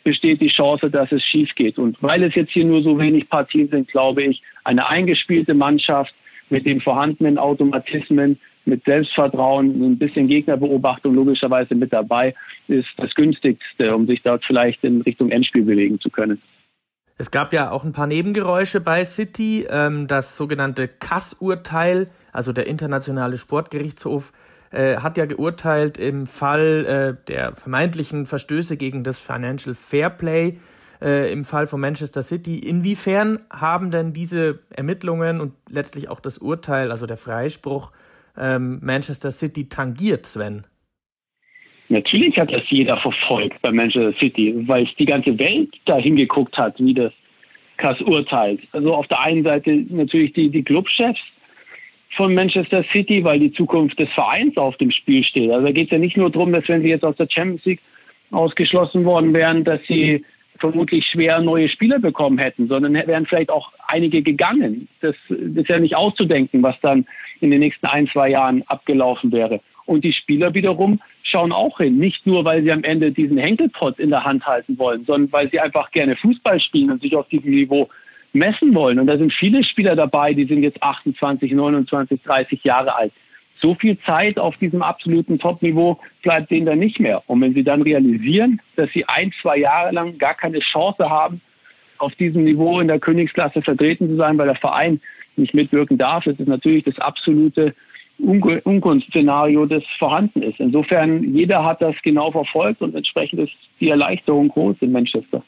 besteht 0.03 0.41
die 0.41 0.47
Chance, 0.47 0.89
dass 0.89 1.11
es 1.11 1.23
schief 1.23 1.53
geht. 1.55 1.77
Und 1.77 2.01
weil 2.01 2.23
es 2.23 2.35
jetzt 2.35 2.51
hier 2.51 2.65
nur 2.65 2.81
so 2.81 2.99
wenig 2.99 3.29
Partien 3.29 3.69
sind, 3.69 3.87
glaube 3.87 4.23
ich, 4.23 4.41
eine 4.63 4.87
eingespielte 4.87 5.53
Mannschaft 5.53 6.13
mit 6.49 6.65
den 6.65 6.81
vorhandenen 6.81 7.37
Automatismen, 7.37 8.39
mit 8.65 8.83
Selbstvertrauen, 8.85 9.81
ein 9.83 9.97
bisschen 9.97 10.27
Gegnerbeobachtung 10.27 11.13
logischerweise 11.13 11.75
mit 11.75 11.93
dabei, 11.93 12.35
ist 12.67 12.89
das 12.97 13.13
günstigste, 13.15 13.95
um 13.95 14.07
sich 14.07 14.21
dort 14.21 14.43
vielleicht 14.45 14.83
in 14.83 15.01
Richtung 15.01 15.29
Endspiel 15.29 15.63
bewegen 15.63 15.99
zu 15.99 16.09
können. 16.09 16.41
Es 17.17 17.29
gab 17.29 17.53
ja 17.53 17.69
auch 17.69 17.83
ein 17.83 17.93
paar 17.93 18.07
Nebengeräusche 18.07 18.81
bei 18.81 19.05
City. 19.05 19.67
Ähm, 19.69 20.07
das 20.07 20.37
sogenannte 20.37 20.87
Kass-Urteil, 20.87 22.09
also 22.31 22.51
der 22.51 22.65
internationale 22.65 23.37
Sportgerichtshof, 23.37 24.33
äh, 24.71 24.97
hat 24.97 25.17
ja 25.17 25.25
geurteilt 25.25 25.97
im 25.97 26.25
Fall 26.25 26.85
äh, 27.19 27.27
der 27.27 27.53
vermeintlichen 27.53 28.25
Verstöße 28.25 28.77
gegen 28.77 29.03
das 29.03 29.19
Financial 29.19 29.75
Fair 29.75 30.09
Play 30.09 30.57
äh, 31.01 31.31
im 31.31 31.43
Fall 31.43 31.67
von 31.67 31.81
Manchester 31.81 32.23
City. 32.23 32.57
Inwiefern 32.57 33.39
haben 33.49 33.91
denn 33.91 34.13
diese 34.13 34.59
Ermittlungen 34.69 35.41
und 35.41 35.53
letztlich 35.69 36.09
auch 36.09 36.21
das 36.21 36.37
Urteil, 36.37 36.91
also 36.91 37.05
der 37.05 37.17
Freispruch, 37.17 37.91
ähm, 38.37 38.79
Manchester 38.81 39.31
City 39.31 39.67
tangiert, 39.67 40.25
Sven? 40.25 40.65
Natürlich 41.89 42.37
hat 42.39 42.53
das 42.53 42.63
jeder 42.69 42.97
verfolgt 42.97 43.61
bei 43.61 43.71
Manchester 43.71 44.17
City, 44.17 44.55
weil 44.65 44.83
es 44.85 44.95
die 44.95 45.05
ganze 45.05 45.37
Welt 45.37 45.69
da 45.85 45.97
hingeguckt 45.97 46.57
hat, 46.57 46.79
wie 46.79 46.93
das 46.93 47.11
Kass 47.77 47.99
urteilt. 48.01 48.61
Also 48.71 48.93
auf 48.93 49.07
der 49.07 49.19
einen 49.19 49.43
Seite 49.43 49.85
natürlich 49.89 50.33
die, 50.33 50.49
die 50.49 50.63
Clubchefs 50.63 51.19
von 52.15 52.33
Manchester 52.33 52.83
City, 52.91 53.23
weil 53.23 53.39
die 53.39 53.51
Zukunft 53.51 53.99
des 53.99 54.09
Vereins 54.09 54.55
auf 54.55 54.77
dem 54.77 54.91
Spiel 54.91 55.23
steht. 55.23 55.51
Also 55.51 55.65
da 55.65 55.71
geht 55.71 55.85
es 55.87 55.91
ja 55.91 55.97
nicht 55.97 56.15
nur 56.15 56.29
darum, 56.29 56.53
dass 56.53 56.67
wenn 56.69 56.81
sie 56.81 56.89
jetzt 56.89 57.03
aus 57.03 57.15
der 57.15 57.27
Champions 57.29 57.65
League 57.65 57.81
ausgeschlossen 58.31 59.03
worden 59.03 59.33
wären, 59.33 59.63
dass 59.63 59.81
sie 59.87 60.23
vermutlich 60.61 61.05
schwer 61.05 61.41
neue 61.41 61.67
Spieler 61.67 61.99
bekommen 61.99 62.37
hätten, 62.37 62.67
sondern 62.67 62.93
wären 62.93 63.25
vielleicht 63.25 63.49
auch 63.49 63.71
einige 63.87 64.21
gegangen. 64.21 64.87
Das 65.01 65.15
ist 65.27 65.67
ja 65.67 65.79
nicht 65.79 65.95
auszudenken, 65.95 66.63
was 66.63 66.79
dann 66.81 67.05
in 67.41 67.51
den 67.51 67.59
nächsten 67.59 67.87
ein, 67.87 68.07
zwei 68.07 68.29
Jahren 68.29 68.63
abgelaufen 68.67 69.31
wäre. 69.33 69.59
Und 69.85 70.05
die 70.05 70.13
Spieler 70.13 70.53
wiederum 70.53 71.01
schauen 71.23 71.51
auch 71.51 71.79
hin, 71.79 71.97
nicht 71.97 72.25
nur, 72.25 72.45
weil 72.45 72.63
sie 72.63 72.71
am 72.71 72.83
Ende 72.83 73.11
diesen 73.11 73.37
Henkelpott 73.37 73.99
in 73.99 74.11
der 74.11 74.23
Hand 74.23 74.45
halten 74.45 74.77
wollen, 74.77 75.03
sondern 75.05 75.31
weil 75.33 75.49
sie 75.49 75.59
einfach 75.59 75.91
gerne 75.91 76.15
Fußball 76.15 76.59
spielen 76.59 76.91
und 76.91 77.01
sich 77.01 77.15
auf 77.15 77.27
diesem 77.27 77.51
Niveau 77.51 77.89
messen 78.31 78.73
wollen. 78.73 78.99
Und 78.99 79.07
da 79.07 79.17
sind 79.17 79.33
viele 79.33 79.63
Spieler 79.63 79.95
dabei, 79.95 80.33
die 80.33 80.45
sind 80.45 80.63
jetzt 80.63 80.81
28, 80.81 81.51
29, 81.51 82.21
30 82.21 82.63
Jahre 82.63 82.95
alt 82.95 83.11
so 83.61 83.75
viel 83.75 83.97
Zeit 83.99 84.39
auf 84.39 84.57
diesem 84.57 84.81
absoluten 84.81 85.37
Top-Niveau 85.37 85.99
bleibt 86.23 86.51
denen 86.51 86.65
dann 86.65 86.79
nicht 86.79 86.99
mehr. 86.99 87.21
Und 87.27 87.41
wenn 87.41 87.53
sie 87.53 87.63
dann 87.63 87.81
realisieren, 87.81 88.61
dass 88.75 88.91
sie 88.91 89.05
ein, 89.07 89.31
zwei 89.41 89.57
Jahre 89.57 89.91
lang 89.91 90.17
gar 90.17 90.33
keine 90.33 90.59
Chance 90.59 91.09
haben, 91.09 91.41
auf 91.99 92.15
diesem 92.15 92.43
Niveau 92.43 92.79
in 92.79 92.87
der 92.87 92.99
Königsklasse 92.99 93.61
vertreten 93.61 94.09
zu 94.09 94.15
sein, 94.15 94.37
weil 94.37 94.47
der 94.47 94.55
Verein 94.55 94.99
nicht 95.35 95.53
mitwirken 95.53 95.97
darf, 95.97 96.25
ist 96.25 96.39
es 96.39 96.47
natürlich 96.47 96.83
das 96.83 96.97
absolute 96.99 97.75
Ungunstszenario, 98.19 99.65
das 99.65 99.83
vorhanden 99.97 100.43
ist. 100.43 100.59
Insofern, 100.59 101.33
jeder 101.33 101.63
hat 101.63 101.81
das 101.81 101.95
genau 102.03 102.31
verfolgt 102.31 102.81
und 102.81 102.95
entsprechend 102.95 103.39
ist 103.39 103.53
die 103.79 103.89
Erleichterung 103.89 104.49
groß 104.49 104.77
in 104.81 104.91
Manchester. 104.91 105.43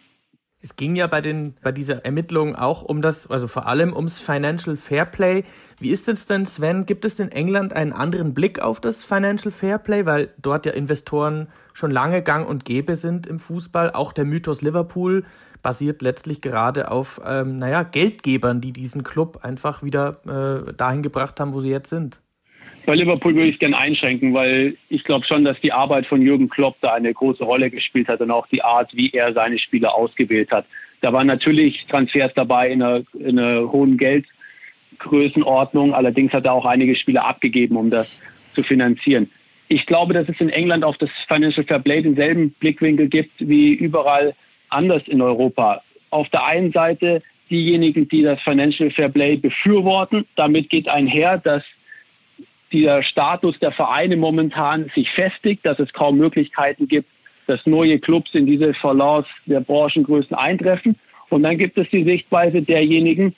Es 0.64 0.78
ging 0.78 0.96
ja 0.96 1.08
bei, 1.08 1.20
den, 1.20 1.56
bei 1.62 1.74
dieser 1.74 2.06
Ermittlung 2.06 2.56
auch 2.56 2.84
um 2.84 3.02
das, 3.02 3.30
also 3.30 3.50
vor 3.50 3.68
allem 3.68 3.94
ums 3.94 4.20
Financial 4.22 4.78
Fairplay. 4.78 5.44
Wie 5.78 5.90
ist 5.90 6.08
es 6.08 6.26
denn, 6.26 6.46
Sven? 6.46 6.86
Gibt 6.86 7.04
es 7.04 7.20
in 7.20 7.34
England 7.34 7.74
einen 7.74 7.92
anderen 7.92 8.34
Blick 8.34 8.62
auf 8.62 8.80
das 8.80 9.04
Financial 9.04 9.52
Fairplay, 9.52 10.06
weil 10.06 10.30
dort 10.42 10.66
ja 10.66 10.72
Investoren 10.72 11.50
schon 11.74 11.92
lange 11.92 12.22
gang 12.22 12.48
und 12.48 12.64
gäbe 12.64 12.96
sind 12.96 13.28
im 13.28 13.40
Fußball? 13.40 13.92
Auch 13.92 14.14
der 14.14 14.24
Mythos 14.24 14.62
Liverpool 14.62 15.26
basiert 15.62 16.02
letztlich 16.02 16.40
gerade 16.40 16.90
auf, 16.90 17.20
ähm, 17.26 17.60
naja, 17.60 17.84
Geldgebern, 17.84 18.62
die 18.62 18.72
diesen 18.72 19.04
Club 19.04 19.40
einfach 19.42 19.84
wieder 19.84 20.22
äh, 20.26 20.74
dahin 20.74 21.04
gebracht 21.04 21.42
haben, 21.42 21.54
wo 21.54 21.60
sie 21.60 21.72
jetzt 21.72 21.90
sind. 21.90 22.22
Bei 22.86 22.96
Liverpool 22.96 23.34
würde 23.34 23.48
ich 23.48 23.56
es 23.56 23.60
gerne 23.60 23.78
einschränken, 23.78 24.34
weil 24.34 24.76
ich 24.90 25.06
glaube 25.06 25.26
schon, 25.26 25.46
dass 25.46 25.60
die 25.62 25.72
Arbeit 25.72 26.06
von 26.06 26.22
Jürgen 26.22 26.50
Klopp 26.50 26.76
da 26.82 26.94
eine 26.94 27.14
große 27.14 27.44
Rolle 27.44 27.70
gespielt 27.70 28.10
hat 28.10 28.20
und 28.20 28.30
auch 28.30 28.48
die 28.48 28.62
Art, 28.62 28.92
wie 28.94 29.10
er 29.12 29.34
seine 29.34 29.58
Spieler 29.58 29.96
ausgewählt 29.96 30.52
hat. 30.52 30.66
Da 31.00 31.14
waren 31.14 31.28
natürlich 31.28 31.86
Transfers 31.88 32.34
dabei 32.36 32.70
in 32.70 32.82
einer, 32.82 33.04
in 33.18 33.40
einer 33.40 33.72
hohen 33.72 33.98
Geldgrößenordnung. 33.98 35.94
Allerdings 35.94 36.34
hat 36.34 36.46
er 36.46 36.54
auch 36.54 36.66
einige 36.66 36.96
Spieler 36.96 37.26
abgegeben, 37.26 37.78
um 37.78 37.90
das 37.90 38.22
zu 38.54 38.64
finanzieren. 38.64 39.30
Ich 39.70 39.86
glaube, 39.86 40.14
dass 40.14 40.28
es 40.28 40.40
in 40.40 40.50
England 40.50 40.84
auf 40.84 40.98
das 40.98 41.10
Financial 41.28 41.66
Fair 41.66 41.80
Play 41.80 42.02
denselben 42.02 42.52
Blickwinkel 42.60 43.08
gibt 43.08 43.32
wie 43.40 43.74
überall 43.74 44.36
anders 44.70 45.04
in 45.08 45.22
Europa. 45.22 45.82
Auf 46.10 46.28
der 46.30 46.46
einen 46.46 46.74
Seite 46.74 47.22
diejenigen, 47.50 48.08
die 48.10 48.24
das 48.24 48.42
Financial 48.42 48.92
Fair 48.92 49.10
Play 49.10 49.38
befürworten. 49.38 50.26
Damit 50.36 50.70
geht 50.70 50.90
einher, 50.90 51.38
dass 51.38 51.64
der 52.82 53.04
Status 53.04 53.58
der 53.60 53.72
Vereine 53.72 54.18
momentan 54.18 54.92
sich 54.96 55.10
festigt, 55.12 55.66
dass 55.66 55.80
es 55.80 55.94
kaum 55.94 56.18
Möglichkeiten 56.18 56.88
gibt, 56.88 57.08
dass 57.48 57.66
neue 57.66 58.00
Clubs 58.00 58.34
in 58.34 58.46
diese 58.46 58.74
Verlauf 58.74 59.26
der 59.46 59.62
Branchengrößen 59.62 60.36
eintreffen. 60.36 60.96
Und 61.30 61.44
dann 61.44 61.58
gibt 61.58 61.78
es 61.78 61.90
die 61.90 62.04
Sichtweise 62.04 62.62
derjenigen, 62.62 63.36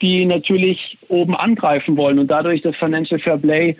die 0.00 0.24
natürlich 0.24 0.98
oben 1.08 1.36
angreifen 1.36 1.96
wollen 1.96 2.18
und 2.18 2.28
dadurch 2.28 2.62
das 2.62 2.76
Financial 2.76 3.20
Fair 3.20 3.38
Play 3.38 3.76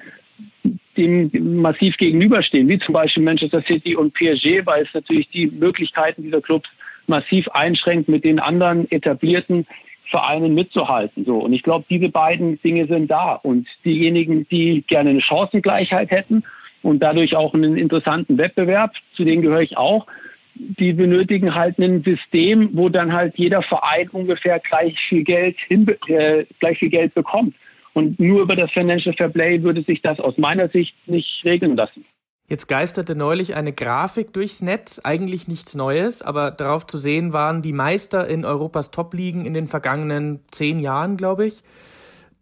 dem 0.96 1.30
massiv 1.60 1.96
gegenüberstehen, 1.96 2.68
wie 2.68 2.78
zum 2.78 2.92
Beispiel 2.92 3.22
Manchester 3.22 3.62
City 3.62 3.96
und 3.96 4.14
PSG, 4.14 4.64
weil 4.64 4.84
es 4.84 4.94
natürlich 4.94 5.28
die 5.30 5.46
Möglichkeiten 5.46 6.22
dieser 6.22 6.40
Clubs 6.40 6.68
massiv 7.06 7.48
einschränkt 7.48 8.08
mit 8.08 8.24
den 8.24 8.38
anderen 8.38 8.90
etablierten 8.90 9.66
Vereinen 10.12 10.54
mitzuhalten. 10.54 11.24
So. 11.24 11.38
Und 11.38 11.54
ich 11.54 11.62
glaube, 11.62 11.86
diese 11.88 12.10
beiden 12.10 12.60
Dinge 12.62 12.86
sind 12.86 13.10
da. 13.10 13.34
Und 13.34 13.66
diejenigen, 13.84 14.46
die 14.48 14.84
gerne 14.86 15.10
eine 15.10 15.22
Chancengleichheit 15.22 16.10
hätten 16.10 16.44
und 16.82 17.00
dadurch 17.00 17.34
auch 17.34 17.54
einen 17.54 17.76
interessanten 17.76 18.36
Wettbewerb, 18.36 18.92
zu 19.16 19.24
denen 19.24 19.42
gehöre 19.42 19.62
ich 19.62 19.76
auch, 19.78 20.06
die 20.54 20.92
benötigen 20.92 21.54
halt 21.54 21.78
ein 21.78 22.02
System, 22.04 22.68
wo 22.74 22.90
dann 22.90 23.12
halt 23.12 23.38
jeder 23.38 23.62
Verein 23.62 24.10
ungefähr 24.10 24.60
gleich 24.60 24.98
viel 25.08 25.24
Geld, 25.24 25.56
hin, 25.66 25.88
äh, 26.08 26.44
gleich 26.60 26.78
viel 26.78 26.90
Geld 26.90 27.14
bekommt. 27.14 27.54
Und 27.94 28.20
nur 28.20 28.42
über 28.42 28.54
das 28.54 28.70
Financial 28.70 29.14
Fair 29.14 29.30
Play 29.30 29.62
würde 29.62 29.82
sich 29.82 30.02
das 30.02 30.20
aus 30.20 30.36
meiner 30.36 30.68
Sicht 30.68 30.94
nicht 31.06 31.42
regeln 31.44 31.74
lassen. 31.74 32.04
Jetzt 32.52 32.68
geisterte 32.68 33.14
neulich 33.14 33.54
eine 33.54 33.72
Grafik 33.72 34.34
durchs 34.34 34.60
Netz, 34.60 35.00
eigentlich 35.04 35.48
nichts 35.48 35.74
Neues, 35.74 36.20
aber 36.20 36.50
darauf 36.50 36.86
zu 36.86 36.98
sehen 36.98 37.32
waren 37.32 37.62
die 37.62 37.72
Meister 37.72 38.28
in 38.28 38.44
Europas 38.44 38.90
Top-Ligen 38.90 39.46
in 39.46 39.54
den 39.54 39.68
vergangenen 39.68 40.40
zehn 40.50 40.78
Jahren, 40.78 41.16
glaube 41.16 41.46
ich. 41.46 41.62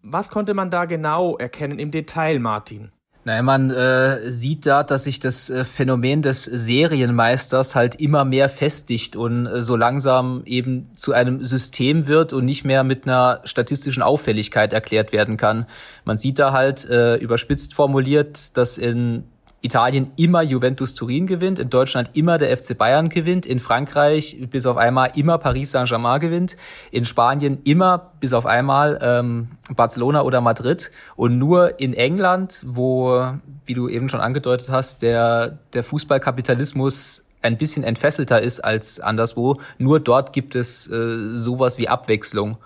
Was 0.02 0.30
konnte 0.30 0.52
man 0.52 0.68
da 0.68 0.86
genau 0.86 1.38
erkennen 1.38 1.78
im 1.78 1.92
Detail, 1.92 2.40
Martin? 2.40 2.90
Naja, 3.22 3.42
man 3.42 3.70
äh, 3.70 4.32
sieht 4.32 4.66
da, 4.66 4.82
dass 4.82 5.04
sich 5.04 5.20
das 5.20 5.48
äh, 5.48 5.64
Phänomen 5.64 6.22
des 6.22 6.42
Serienmeisters 6.42 7.76
halt 7.76 8.00
immer 8.00 8.24
mehr 8.24 8.48
festigt 8.48 9.14
und 9.14 9.46
äh, 9.46 9.62
so 9.62 9.76
langsam 9.76 10.42
eben 10.44 10.90
zu 10.96 11.12
einem 11.12 11.44
System 11.44 12.08
wird 12.08 12.32
und 12.32 12.46
nicht 12.46 12.64
mehr 12.64 12.82
mit 12.82 13.04
einer 13.04 13.42
statistischen 13.44 14.02
Auffälligkeit 14.02 14.72
erklärt 14.72 15.12
werden 15.12 15.36
kann. 15.36 15.66
Man 16.04 16.18
sieht 16.18 16.40
da 16.40 16.50
halt 16.50 16.84
äh, 16.90 17.14
überspitzt 17.14 17.74
formuliert, 17.74 18.56
dass 18.56 18.76
in 18.76 19.22
Italien 19.62 20.12
immer 20.16 20.42
Juventus 20.42 20.94
Turin 20.94 21.26
gewinnt, 21.26 21.58
in 21.58 21.70
Deutschland 21.70 22.10
immer 22.14 22.38
der 22.38 22.56
FC 22.56 22.76
Bayern 22.76 23.08
gewinnt, 23.08 23.46
in 23.46 23.60
Frankreich 23.60 24.38
bis 24.50 24.66
auf 24.66 24.76
einmal 24.76 25.12
immer 25.16 25.38
Paris 25.38 25.72
Saint-Germain 25.72 26.20
gewinnt, 26.20 26.56
in 26.90 27.04
Spanien 27.04 27.58
immer 27.64 28.12
bis 28.20 28.32
auf 28.32 28.46
einmal 28.46 28.98
ähm, 29.02 29.48
Barcelona 29.74 30.22
oder 30.22 30.40
Madrid 30.40 30.90
und 31.16 31.38
nur 31.38 31.78
in 31.78 31.92
England, 31.92 32.64
wo, 32.66 33.32
wie 33.66 33.74
du 33.74 33.88
eben 33.88 34.08
schon 34.08 34.20
angedeutet 34.20 34.70
hast, 34.70 35.02
der, 35.02 35.58
der 35.72 35.84
Fußballkapitalismus 35.84 37.24
ein 37.42 37.56
bisschen 37.56 37.84
entfesselter 37.84 38.40
ist 38.40 38.60
als 38.60 39.00
anderswo, 39.00 39.60
nur 39.78 40.00
dort 40.00 40.32
gibt 40.32 40.54
es 40.54 40.90
äh, 40.90 41.34
sowas 41.34 41.78
wie 41.78 41.88
Abwechslung. 41.88 42.58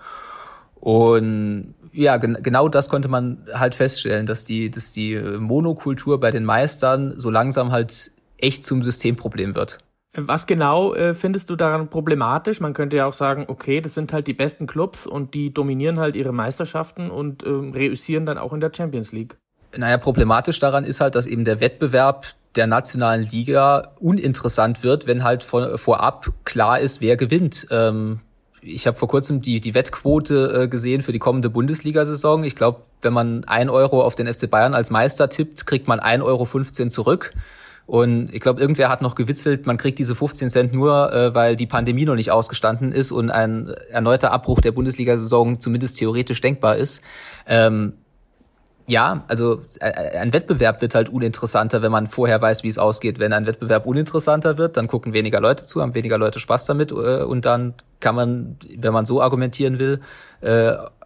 Und 0.75 1.73
ja, 1.95 2.17
gen 2.17 2.37
genau 2.41 2.67
das 2.67 2.89
konnte 2.89 3.07
man 3.07 3.45
halt 3.53 3.75
feststellen, 3.75 4.25
dass 4.25 4.45
die, 4.45 4.69
dass 4.69 4.91
die 4.91 5.15
Monokultur 5.17 6.19
bei 6.19 6.31
den 6.31 6.45
Meistern 6.45 7.17
so 7.17 7.29
langsam 7.29 7.71
halt 7.71 8.11
echt 8.37 8.65
zum 8.65 8.83
Systemproblem 8.83 9.55
wird. 9.55 9.79
Was 10.17 10.47
genau 10.47 10.93
äh, 10.93 11.13
findest 11.13 11.49
du 11.49 11.55
daran 11.55 11.89
problematisch? 11.89 12.61
Man 12.61 12.73
könnte 12.73 12.95
ja 12.95 13.05
auch 13.05 13.13
sagen, 13.13 13.45
okay, 13.47 13.81
das 13.81 13.93
sind 13.95 14.13
halt 14.13 14.27
die 14.27 14.33
besten 14.33 14.65
Clubs 14.65 15.05
und 15.07 15.33
die 15.33 15.53
dominieren 15.53 15.99
halt 15.99 16.15
ihre 16.15 16.31
Meisterschaften 16.31 17.09
und 17.09 17.43
äh, 17.43 17.49
reüssieren 17.49 18.25
dann 18.25 18.37
auch 18.37 18.53
in 18.53 18.61
der 18.61 18.71
Champions 18.73 19.11
League. 19.11 19.37
Naja, 19.75 19.97
problematisch 19.97 20.59
daran 20.59 20.85
ist 20.85 21.01
halt, 21.01 21.15
dass 21.15 21.27
eben 21.27 21.43
der 21.43 21.59
Wettbewerb 21.59 22.27
der 22.55 22.67
nationalen 22.67 23.23
Liga 23.23 23.93
uninteressant 23.99 24.83
wird, 24.83 25.05
wenn 25.05 25.23
halt 25.25 25.43
von, 25.43 25.77
vorab 25.77 26.31
klar 26.45 26.79
ist, 26.79 27.01
wer 27.01 27.17
gewinnt. 27.17 27.67
Ähm, 27.69 28.21
ich 28.65 28.87
habe 28.87 28.97
vor 28.97 29.07
kurzem 29.07 29.41
die, 29.41 29.61
die 29.61 29.73
Wettquote 29.75 30.63
äh, 30.63 30.67
gesehen 30.67 31.01
für 31.01 31.11
die 31.11 31.19
kommende 31.19 31.49
Bundesliga-Saison. 31.49 32.43
Ich 32.43 32.55
glaube, 32.55 32.81
wenn 33.01 33.13
man 33.13 33.43
ein 33.45 33.69
Euro 33.69 34.01
auf 34.03 34.15
den 34.15 34.31
FC 34.31 34.49
Bayern 34.49 34.73
als 34.73 34.89
Meister 34.89 35.29
tippt, 35.29 35.67
kriegt 35.67 35.87
man 35.87 35.99
ein 35.99 36.21
Euro 36.21 36.45
15 36.45 36.89
zurück. 36.89 37.33
Und 37.85 38.33
ich 38.33 38.41
glaube, 38.41 38.59
irgendwer 38.59 38.89
hat 38.89 39.03
noch 39.03 39.13
gewitzelt, 39.13 39.67
man 39.67 39.77
kriegt 39.77 39.99
diese 39.99 40.15
15 40.15 40.49
Cent 40.49 40.73
nur, 40.73 41.13
äh, 41.13 41.35
weil 41.35 41.55
die 41.55 41.67
Pandemie 41.67 42.05
noch 42.05 42.15
nicht 42.15 42.31
ausgestanden 42.31 42.91
ist 42.91 43.11
und 43.11 43.29
ein 43.29 43.67
erneuter 43.91 44.31
Abbruch 44.31 44.59
der 44.59 44.71
Bundesliga-Saison 44.71 45.59
zumindest 45.59 45.99
theoretisch 45.99 46.41
denkbar 46.41 46.77
ist. 46.77 47.03
Ähm, 47.45 47.93
Ja, 48.87 49.23
also 49.27 49.61
äh, 49.79 49.89
äh, 49.89 50.17
ein 50.17 50.31
Wettbewerb 50.31 50.81
wird 50.81 50.93
halt 50.93 51.09
uninteressanter, 51.09 51.81
wenn 51.81 51.91
man 51.91 52.07
vorher 52.07 52.41
weiß, 52.41 52.63
wie 52.63 52.67
es 52.67 52.77
ausgeht. 52.77 53.17
Wenn 53.19 53.33
ein 53.33 53.47
Wettbewerb 53.47 53.85
uninteressanter 53.85 54.57
wird, 54.57 54.77
dann 54.77 54.87
gucken 54.87 55.13
weniger 55.13 55.39
Leute 55.39 55.65
zu, 55.65 55.81
haben 55.81 55.95
weniger 55.95 56.17
Leute 56.17 56.39
Spaß 56.39 56.65
damit 56.65 56.91
äh, 56.91 57.23
und 57.23 57.45
dann 57.45 57.73
kann 57.99 58.15
man, 58.15 58.57
wenn 58.77 58.93
man 58.93 59.05
so 59.05 59.21
argumentieren 59.21 59.79
will, 59.79 60.01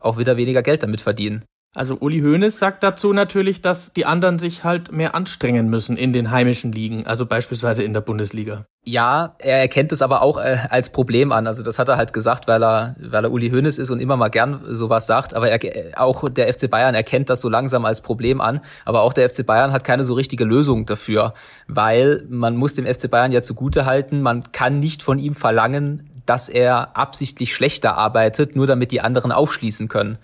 auch 0.02 0.18
wieder 0.18 0.36
weniger 0.36 0.64
Geld 0.64 0.84
damit 0.84 1.00
verdienen. 1.00 1.46
Also 1.74 1.98
Uli 2.00 2.20
Hoeneß 2.20 2.58
sagt 2.58 2.84
dazu 2.84 3.14
natürlich, 3.14 3.62
dass 3.62 3.94
die 3.94 4.06
anderen 4.06 4.40
sich 4.40 4.64
halt 4.64 4.92
mehr 4.92 5.14
anstrengen 5.14 5.70
müssen 5.70 5.98
in 5.98 6.12
den 6.12 6.32
heimischen 6.32 6.72
Ligen, 6.72 7.06
also 7.06 7.26
beispielsweise 7.26 7.84
in 7.84 7.94
der 7.94 8.02
Bundesliga. 8.02 8.66
Ja, 8.86 9.36
er 9.40 9.60
erkennt 9.60 9.92
es 9.92 10.02
aber 10.02 10.22
auch 10.22 10.38
äh, 10.38 10.58
als 10.70 10.90
Problem 10.90 11.32
an. 11.32 11.48
Also 11.48 11.64
das 11.64 11.78
hat 11.80 11.90
er 11.90 11.98
halt 11.98 12.14
gesagt, 12.14 12.48
weil 12.48 12.64
er, 12.64 12.96
weil 12.98 13.26
er 13.26 13.32
Uli 13.32 13.50
Hoeneß 13.50 13.78
ist 13.78 13.90
und 13.92 14.00
immer 14.00 14.16
mal 14.16 14.30
gern 14.30 14.62
sowas 14.70 15.06
sagt. 15.06 15.34
Aber 15.34 15.50
er, 15.50 16.02
auch 16.02 16.28
der 16.30 16.52
FC 16.52 16.70
Bayern 16.70 16.96
erkennt 16.96 17.30
das 17.30 17.42
so 17.42 17.50
langsam 17.50 17.86
als 17.86 18.02
Problem 18.02 18.40
an. 18.42 18.62
Aber 18.86 19.02
auch 19.02 19.14
der 19.14 19.30
FC 19.30 19.46
Bayern 19.46 19.74
hat 19.74 19.84
keine 19.84 20.06
so 20.06 20.14
richtige 20.14 20.46
Lösung 20.46 20.86
dafür, 20.86 21.34
weil 21.68 22.26
man 22.30 22.56
muss 22.56 22.74
dem 22.74 22.86
FC 22.86 23.12
Bayern 23.12 23.32
ja 23.32 23.42
zugute 23.42 23.86
halten, 23.86 24.22
man 24.22 24.52
kann 24.54 24.80
nicht 24.80 25.04
von 25.04 25.20
ihm 25.20 25.36
verlangen, 25.36 26.10
dass 26.26 26.48
er 26.48 26.96
absichtlich 26.96 27.54
schlechter 27.54 27.98
arbeitet, 27.98 28.56
nur 28.56 28.66
damit 28.66 28.92
die 28.92 29.02
anderen 29.02 29.32
aufschließen 29.32 29.88
können. 29.88 30.18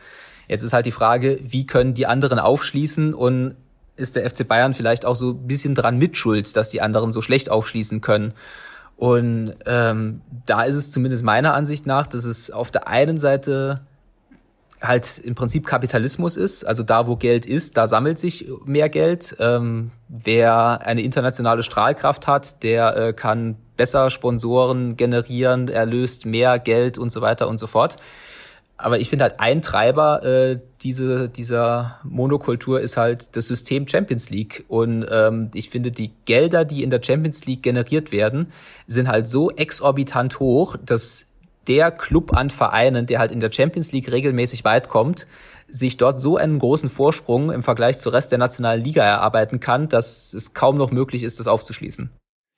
Jetzt 0.47 0.63
ist 0.63 0.74
halt 0.74 0.85
die 0.85 0.91
Frage, 0.91 1.39
wie 1.41 1.65
können 1.65 1.93
die 1.93 2.07
anderen 2.07 2.39
aufschließen 2.39 3.13
und 3.13 3.55
ist 3.97 4.15
der 4.15 4.29
FC 4.29 4.47
Bayern 4.47 4.73
vielleicht 4.73 5.05
auch 5.05 5.15
so 5.15 5.31
ein 5.31 5.47
bisschen 5.47 5.75
dran 5.75 5.97
mitschuld, 5.97 6.55
dass 6.55 6.69
die 6.69 6.81
anderen 6.81 7.11
so 7.11 7.21
schlecht 7.21 7.49
aufschließen 7.49 8.01
können. 8.01 8.33
Und 8.97 9.55
ähm, 9.65 10.21
da 10.45 10.63
ist 10.63 10.75
es 10.75 10.91
zumindest 10.91 11.23
meiner 11.23 11.53
Ansicht 11.53 11.85
nach, 11.85 12.07
dass 12.07 12.25
es 12.25 12.51
auf 12.51 12.71
der 12.71 12.87
einen 12.87 13.19
Seite 13.19 13.81
halt 14.81 15.17
im 15.19 15.35
Prinzip 15.35 15.65
Kapitalismus 15.65 16.37
ist. 16.37 16.65
Also 16.65 16.83
da, 16.83 17.07
wo 17.07 17.15
Geld 17.15 17.45
ist, 17.45 17.77
da 17.77 17.87
sammelt 17.87 18.19
sich 18.19 18.47
mehr 18.65 18.89
Geld. 18.89 19.35
Ähm, 19.39 19.91
wer 20.07 20.81
eine 20.81 21.01
internationale 21.01 21.63
Strahlkraft 21.63 22.27
hat, 22.27 22.63
der 22.63 22.95
äh, 22.95 23.13
kann 23.13 23.55
besser 23.77 24.09
Sponsoren 24.09 24.95
generieren, 24.95 25.67
er 25.67 25.85
löst 25.85 26.25
mehr 26.25 26.59
Geld 26.59 26.97
und 26.97 27.11
so 27.11 27.21
weiter 27.21 27.47
und 27.47 27.59
so 27.59 27.67
fort 27.67 27.97
aber 28.77 29.00
ich 29.00 29.10
finde 29.10 29.24
halt 29.24 29.39
ein 29.39 29.62
Treiber 29.62 30.24
äh, 30.24 30.60
diese, 30.82 31.29
dieser 31.29 32.00
Monokultur 32.03 32.82
ist 32.82 32.98
halt 32.98 33.36
das 33.36 33.48
System 33.48 33.88
Champions 33.88 34.29
League. 34.29 34.65
Und 34.67 35.05
ähm, 35.10 35.50
ich 35.53 35.70
finde, 35.70 35.91
die 35.91 36.12
Gelder, 36.25 36.65
die 36.65 36.84
in 36.84 36.89
der 36.89 37.01
Champions 37.01 37.46
League 37.46 37.63
generiert 37.63 38.12
werden, 38.12 38.51
sind 38.86 39.08
halt 39.08 39.27
so 39.27 39.50
exorbitant 39.50 40.39
hoch, 40.39 40.75
dass 40.84 41.25
der 41.67 41.91
Club 41.91 42.36
an 42.36 42.50
Vereinen, 42.50 43.05
der 43.05 43.20
halt 43.20 43.32
in 43.32 43.39
der 43.39 43.51
Champions 43.51 43.91
League 43.91 44.12
regelmäßig 44.12 44.65
weit 44.65 44.89
kommt, 44.89 45.25
sich 45.67 45.98
dort 45.98 46.20
so 46.20 46.38
einen 46.38 46.60
großen 46.60 46.89
Vorsprung 46.89 47.51
im 47.51 47.63
Vergleich 47.63 47.98
zur 47.98 48.13
Rest 48.13 48.32
der 48.32 48.39
nationalen 48.39 48.84
Liga 48.84 49.03
erarbeiten 49.03 49.60
kann, 49.60 49.89
dass 49.89 50.34
es 50.34 50.53
kaum 50.53 50.77
noch 50.77 50.91
möglich 50.91 51.24
ist, 51.24 51.39
das 51.39 51.48
aufzuschließen. 51.48 52.12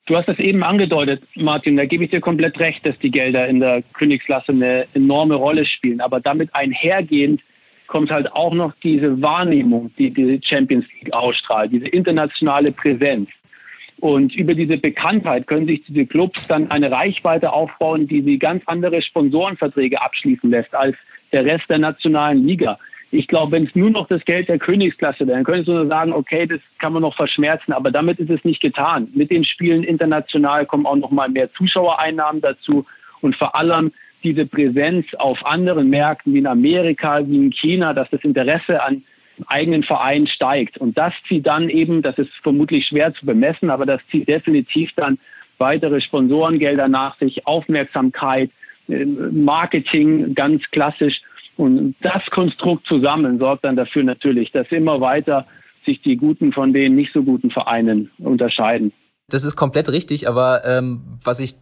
Du 0.08 0.16
hast 0.16 0.26
es 0.26 0.38
eben 0.38 0.62
angedeutet, 0.62 1.22
Martin, 1.34 1.76
da 1.76 1.84
gebe 1.84 2.02
ich 2.02 2.10
dir 2.10 2.22
komplett 2.22 2.58
recht, 2.58 2.86
dass 2.86 2.98
die 2.98 3.10
Gelder 3.10 3.46
in 3.46 3.60
der 3.60 3.82
Königsklasse 3.92 4.52
eine 4.52 4.86
enorme 4.94 5.34
Rolle 5.34 5.66
spielen. 5.66 6.00
Aber 6.00 6.18
damit 6.18 6.48
einhergehend 6.54 7.42
kommt 7.88 8.10
halt 8.10 8.32
auch 8.32 8.54
noch 8.54 8.72
diese 8.82 9.20
Wahrnehmung, 9.20 9.92
die 9.98 10.10
die 10.10 10.40
Champions 10.42 10.86
League 10.94 11.12
ausstrahlt, 11.12 11.72
diese 11.72 11.88
internationale 11.88 12.72
Präsenz. 12.72 13.28
Und 14.00 14.34
über 14.34 14.54
diese 14.54 14.78
Bekanntheit 14.78 15.46
können 15.46 15.66
sich 15.66 15.84
diese 15.86 16.06
Clubs 16.06 16.46
dann 16.46 16.70
eine 16.70 16.90
Reichweite 16.90 17.52
aufbauen, 17.52 18.06
die 18.06 18.22
sie 18.22 18.38
ganz 18.38 18.62
andere 18.64 19.02
Sponsorenverträge 19.02 20.00
abschließen 20.00 20.48
lässt 20.48 20.74
als 20.74 20.96
der 21.32 21.44
Rest 21.44 21.68
der 21.68 21.80
nationalen 21.80 22.46
Liga 22.46 22.78
ich 23.10 23.26
glaube, 23.26 23.52
wenn 23.52 23.64
es 23.64 23.74
nur 23.74 23.90
noch 23.90 24.06
das 24.06 24.24
Geld 24.24 24.48
der 24.48 24.58
Königsklasse 24.58 25.20
wäre, 25.20 25.36
dann 25.36 25.44
könntest 25.44 25.68
du 25.68 25.72
nur 25.72 25.86
sagen, 25.86 26.12
okay, 26.12 26.46
das 26.46 26.60
kann 26.78 26.92
man 26.92 27.02
noch 27.02 27.14
verschmerzen, 27.14 27.72
aber 27.72 27.90
damit 27.90 28.18
ist 28.18 28.30
es 28.30 28.44
nicht 28.44 28.60
getan. 28.60 29.08
Mit 29.14 29.30
den 29.30 29.44
Spielen 29.44 29.82
international 29.82 30.66
kommen 30.66 30.86
auch 30.86 30.96
noch 30.96 31.10
mal 31.10 31.28
mehr 31.28 31.50
Zuschauereinnahmen 31.52 32.42
dazu 32.42 32.84
und 33.20 33.34
vor 33.36 33.56
allem 33.56 33.92
diese 34.24 34.46
Präsenz 34.46 35.06
auf 35.14 35.44
anderen 35.46 35.88
Märkten 35.88 36.34
wie 36.34 36.38
in 36.38 36.46
Amerika, 36.46 37.26
wie 37.26 37.36
in 37.36 37.52
China, 37.52 37.94
dass 37.94 38.10
das 38.10 38.22
Interesse 38.24 38.82
an 38.82 39.02
eigenen 39.46 39.84
Vereinen 39.84 40.26
steigt. 40.26 40.78
Und 40.78 40.98
das 40.98 41.14
zieht 41.28 41.46
dann 41.46 41.68
eben, 41.68 42.02
das 42.02 42.18
ist 42.18 42.30
vermutlich 42.42 42.86
schwer 42.86 43.14
zu 43.14 43.24
bemessen, 43.24 43.70
aber 43.70 43.86
das 43.86 44.00
zieht 44.10 44.28
definitiv 44.28 44.90
dann 44.96 45.18
weitere 45.58 46.00
Sponsorengelder 46.00 46.88
nach 46.88 47.16
sich, 47.18 47.46
Aufmerksamkeit, 47.46 48.50
äh, 48.88 49.04
Marketing 49.04 50.34
ganz 50.34 50.68
klassisch. 50.70 51.22
Und 51.58 51.96
das 52.02 52.24
Konstrukt 52.30 52.86
zusammen 52.86 53.40
sorgt 53.40 53.64
dann 53.64 53.74
dafür 53.74 54.04
natürlich, 54.04 54.52
dass 54.52 54.70
immer 54.70 55.00
weiter 55.00 55.44
sich 55.84 56.00
die 56.02 56.16
guten 56.16 56.52
von 56.52 56.72
den 56.72 56.94
nicht 56.94 57.12
so 57.12 57.24
guten 57.24 57.50
Vereinen 57.50 58.12
unterscheiden. 58.18 58.92
Das 59.28 59.44
ist 59.44 59.56
komplett 59.56 59.90
richtig, 59.90 60.28
aber 60.28 60.64
ähm, 60.64 61.18
was 61.24 61.40
ich 61.40 61.56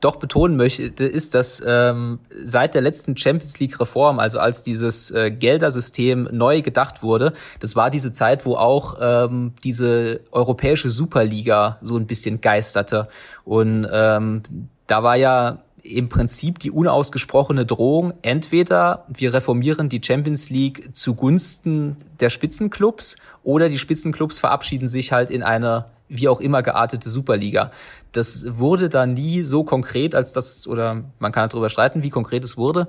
doch 0.00 0.16
betonen 0.16 0.56
möchte, 0.56 1.04
ist, 1.04 1.36
dass 1.36 1.62
ähm, 1.64 2.18
seit 2.42 2.74
der 2.74 2.82
letzten 2.82 3.16
Champions 3.16 3.60
League 3.60 3.78
Reform, 3.78 4.18
also 4.18 4.40
als 4.40 4.64
dieses 4.64 5.12
äh, 5.12 5.30
Geldersystem 5.30 6.28
neu 6.32 6.60
gedacht 6.62 7.04
wurde, 7.04 7.32
das 7.60 7.76
war 7.76 7.90
diese 7.90 8.10
Zeit, 8.10 8.44
wo 8.44 8.56
auch 8.56 8.96
ähm, 9.00 9.52
diese 9.62 10.20
europäische 10.32 10.88
Superliga 10.88 11.78
so 11.80 11.96
ein 11.96 12.06
bisschen 12.06 12.40
geisterte. 12.40 13.06
Und 13.44 13.86
ähm, 13.92 14.42
da 14.88 15.02
war 15.04 15.16
ja 15.16 15.58
im 15.82 16.08
Prinzip 16.08 16.58
die 16.58 16.70
unausgesprochene 16.70 17.66
Drohung, 17.66 18.14
entweder 18.22 19.04
wir 19.08 19.32
reformieren 19.32 19.88
die 19.88 20.00
Champions 20.04 20.50
League 20.50 20.90
zugunsten 20.92 21.96
der 22.20 22.30
Spitzenclubs 22.30 23.16
oder 23.42 23.68
die 23.68 23.78
Spitzenclubs 23.78 24.38
verabschieden 24.38 24.88
sich 24.88 25.12
halt 25.12 25.30
in 25.30 25.42
eine 25.42 25.86
wie 26.08 26.28
auch 26.28 26.40
immer 26.40 26.62
geartete 26.62 27.10
Superliga. 27.10 27.70
Das 28.12 28.58
wurde 28.58 28.88
da 28.88 29.04
nie 29.04 29.42
so 29.42 29.62
konkret, 29.62 30.14
als 30.14 30.32
das, 30.32 30.66
oder 30.66 31.04
man 31.18 31.32
kann 31.32 31.48
darüber 31.50 31.68
streiten, 31.68 32.02
wie 32.02 32.08
konkret 32.08 32.44
es 32.44 32.56
wurde. 32.56 32.88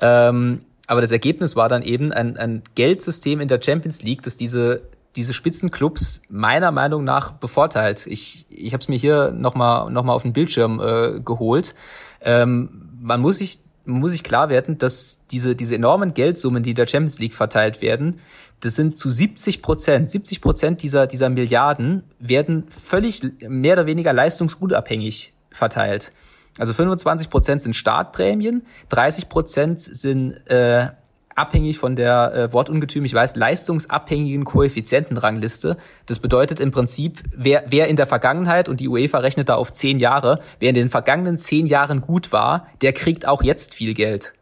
Ähm, 0.00 0.62
aber 0.88 1.00
das 1.00 1.12
Ergebnis 1.12 1.54
war 1.54 1.68
dann 1.68 1.82
eben 1.82 2.12
ein, 2.12 2.36
ein 2.36 2.62
Geldsystem 2.74 3.40
in 3.40 3.48
der 3.48 3.60
Champions 3.62 4.02
League, 4.02 4.22
das 4.22 4.36
diese 4.36 4.82
diese 5.16 5.32
Spitzenclubs 5.32 6.22
meiner 6.28 6.70
Meinung 6.70 7.02
nach 7.02 7.32
bevorteilt. 7.32 8.06
Ich, 8.06 8.46
ich 8.50 8.72
habe 8.74 8.82
es 8.82 8.88
mir 8.88 8.98
hier 8.98 9.32
nochmal 9.32 9.90
noch 9.90 10.04
mal 10.04 10.12
auf 10.12 10.22
den 10.22 10.34
Bildschirm 10.34 10.80
äh, 10.80 11.20
geholt. 11.20 11.74
Ähm, 12.20 12.90
man 13.00 13.20
muss 13.20 13.38
sich 13.38 13.60
muss 13.88 14.10
sich 14.10 14.24
klar 14.24 14.48
werden, 14.48 14.78
dass 14.78 15.20
diese, 15.30 15.54
diese 15.54 15.76
enormen 15.76 16.12
Geldsummen, 16.12 16.62
die 16.62 16.74
der 16.74 16.88
Champions 16.88 17.20
League 17.20 17.34
verteilt 17.34 17.82
werden, 17.82 18.18
das 18.60 18.74
sind 18.74 18.98
zu 18.98 19.10
70 19.10 19.62
Prozent, 19.62 20.10
70 20.10 20.40
Prozent 20.40 20.82
dieser, 20.82 21.06
dieser 21.06 21.28
Milliarden 21.28 22.02
werden 22.18 22.66
völlig 22.68 23.22
mehr 23.40 23.74
oder 23.74 23.86
weniger 23.86 24.12
leistungsunabhängig 24.12 25.34
verteilt. 25.50 26.12
Also 26.58 26.72
25 26.72 27.28
Prozent 27.28 27.62
sind 27.62 27.76
Startprämien, 27.76 28.62
30 28.88 29.28
Prozent 29.28 29.80
sind 29.80 30.32
äh, 30.46 30.88
abhängig 31.36 31.78
von 31.78 31.94
der 31.94 32.34
äh, 32.34 32.52
Wortungetüm, 32.52 33.04
ich 33.04 33.14
weiß, 33.14 33.36
leistungsabhängigen 33.36 34.44
Koeffizientenrangliste. 34.44 35.76
Das 36.06 36.18
bedeutet 36.18 36.58
im 36.58 36.72
Prinzip, 36.72 37.22
wer, 37.34 37.64
wer 37.68 37.86
in 37.88 37.96
der 37.96 38.06
Vergangenheit, 38.06 38.68
und 38.68 38.80
die 38.80 38.88
UEFA 38.88 39.18
rechnet 39.18 39.48
da 39.48 39.54
auf 39.54 39.70
zehn 39.70 39.98
Jahre, 39.98 40.40
wer 40.58 40.70
in 40.70 40.74
den 40.74 40.88
vergangenen 40.88 41.36
zehn 41.36 41.66
Jahren 41.66 42.00
gut 42.00 42.32
war, 42.32 42.66
der 42.80 42.92
kriegt 42.92 43.28
auch 43.28 43.42
jetzt 43.42 43.74
viel 43.74 43.94
Geld. 43.94 44.32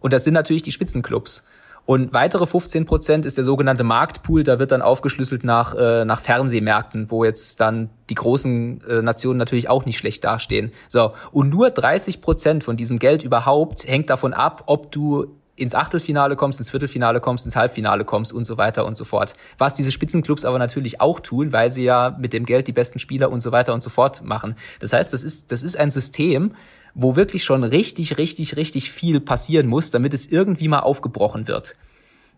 Und 0.00 0.12
das 0.12 0.24
sind 0.24 0.34
natürlich 0.34 0.62
die 0.62 0.72
Spitzenclubs. 0.72 1.44
Und 1.84 2.12
weitere 2.12 2.46
15 2.46 2.84
Prozent 2.84 3.24
ist 3.24 3.36
der 3.36 3.44
sogenannte 3.44 3.84
Marktpool. 3.84 4.42
Da 4.42 4.58
wird 4.58 4.72
dann 4.72 4.82
aufgeschlüsselt 4.82 5.44
nach, 5.44 5.74
äh, 5.74 6.04
nach 6.04 6.20
Fernsehmärkten, 6.20 7.12
wo 7.12 7.24
jetzt 7.24 7.60
dann 7.60 7.90
die 8.10 8.16
großen 8.16 8.82
äh, 8.88 9.02
Nationen 9.02 9.38
natürlich 9.38 9.68
auch 9.68 9.84
nicht 9.84 9.96
schlecht 9.96 10.24
dastehen. 10.24 10.72
So. 10.88 11.12
Und 11.30 11.50
nur 11.50 11.70
30 11.70 12.20
Prozent 12.22 12.64
von 12.64 12.76
diesem 12.76 12.98
Geld 12.98 13.22
überhaupt 13.22 13.86
hängt 13.86 14.10
davon 14.10 14.34
ab, 14.34 14.64
ob 14.66 14.90
du 14.90 15.36
ins 15.56 15.74
Achtelfinale 15.74 16.36
kommst, 16.36 16.60
ins 16.60 16.70
Viertelfinale 16.70 17.20
kommst, 17.20 17.46
ins 17.46 17.56
Halbfinale 17.56 18.04
kommst 18.04 18.32
und 18.32 18.44
so 18.44 18.58
weiter 18.58 18.84
und 18.86 18.96
so 18.96 19.04
fort. 19.04 19.34
Was 19.58 19.74
diese 19.74 19.90
Spitzenclubs 19.90 20.44
aber 20.44 20.58
natürlich 20.58 21.00
auch 21.00 21.18
tun, 21.18 21.52
weil 21.52 21.72
sie 21.72 21.84
ja 21.84 22.14
mit 22.18 22.32
dem 22.32 22.44
Geld 22.44 22.68
die 22.68 22.72
besten 22.72 22.98
Spieler 22.98 23.30
und 23.30 23.40
so 23.40 23.52
weiter 23.52 23.72
und 23.72 23.82
so 23.82 23.90
fort 23.90 24.22
machen. 24.22 24.54
Das 24.80 24.92
heißt, 24.92 25.12
das 25.12 25.22
ist, 25.22 25.50
das 25.50 25.62
ist 25.62 25.76
ein 25.76 25.90
System, 25.90 26.52
wo 26.94 27.16
wirklich 27.16 27.44
schon 27.44 27.64
richtig, 27.64 28.18
richtig, 28.18 28.56
richtig 28.56 28.92
viel 28.92 29.20
passieren 29.20 29.66
muss, 29.66 29.90
damit 29.90 30.14
es 30.14 30.26
irgendwie 30.26 30.68
mal 30.68 30.80
aufgebrochen 30.80 31.48
wird. 31.48 31.76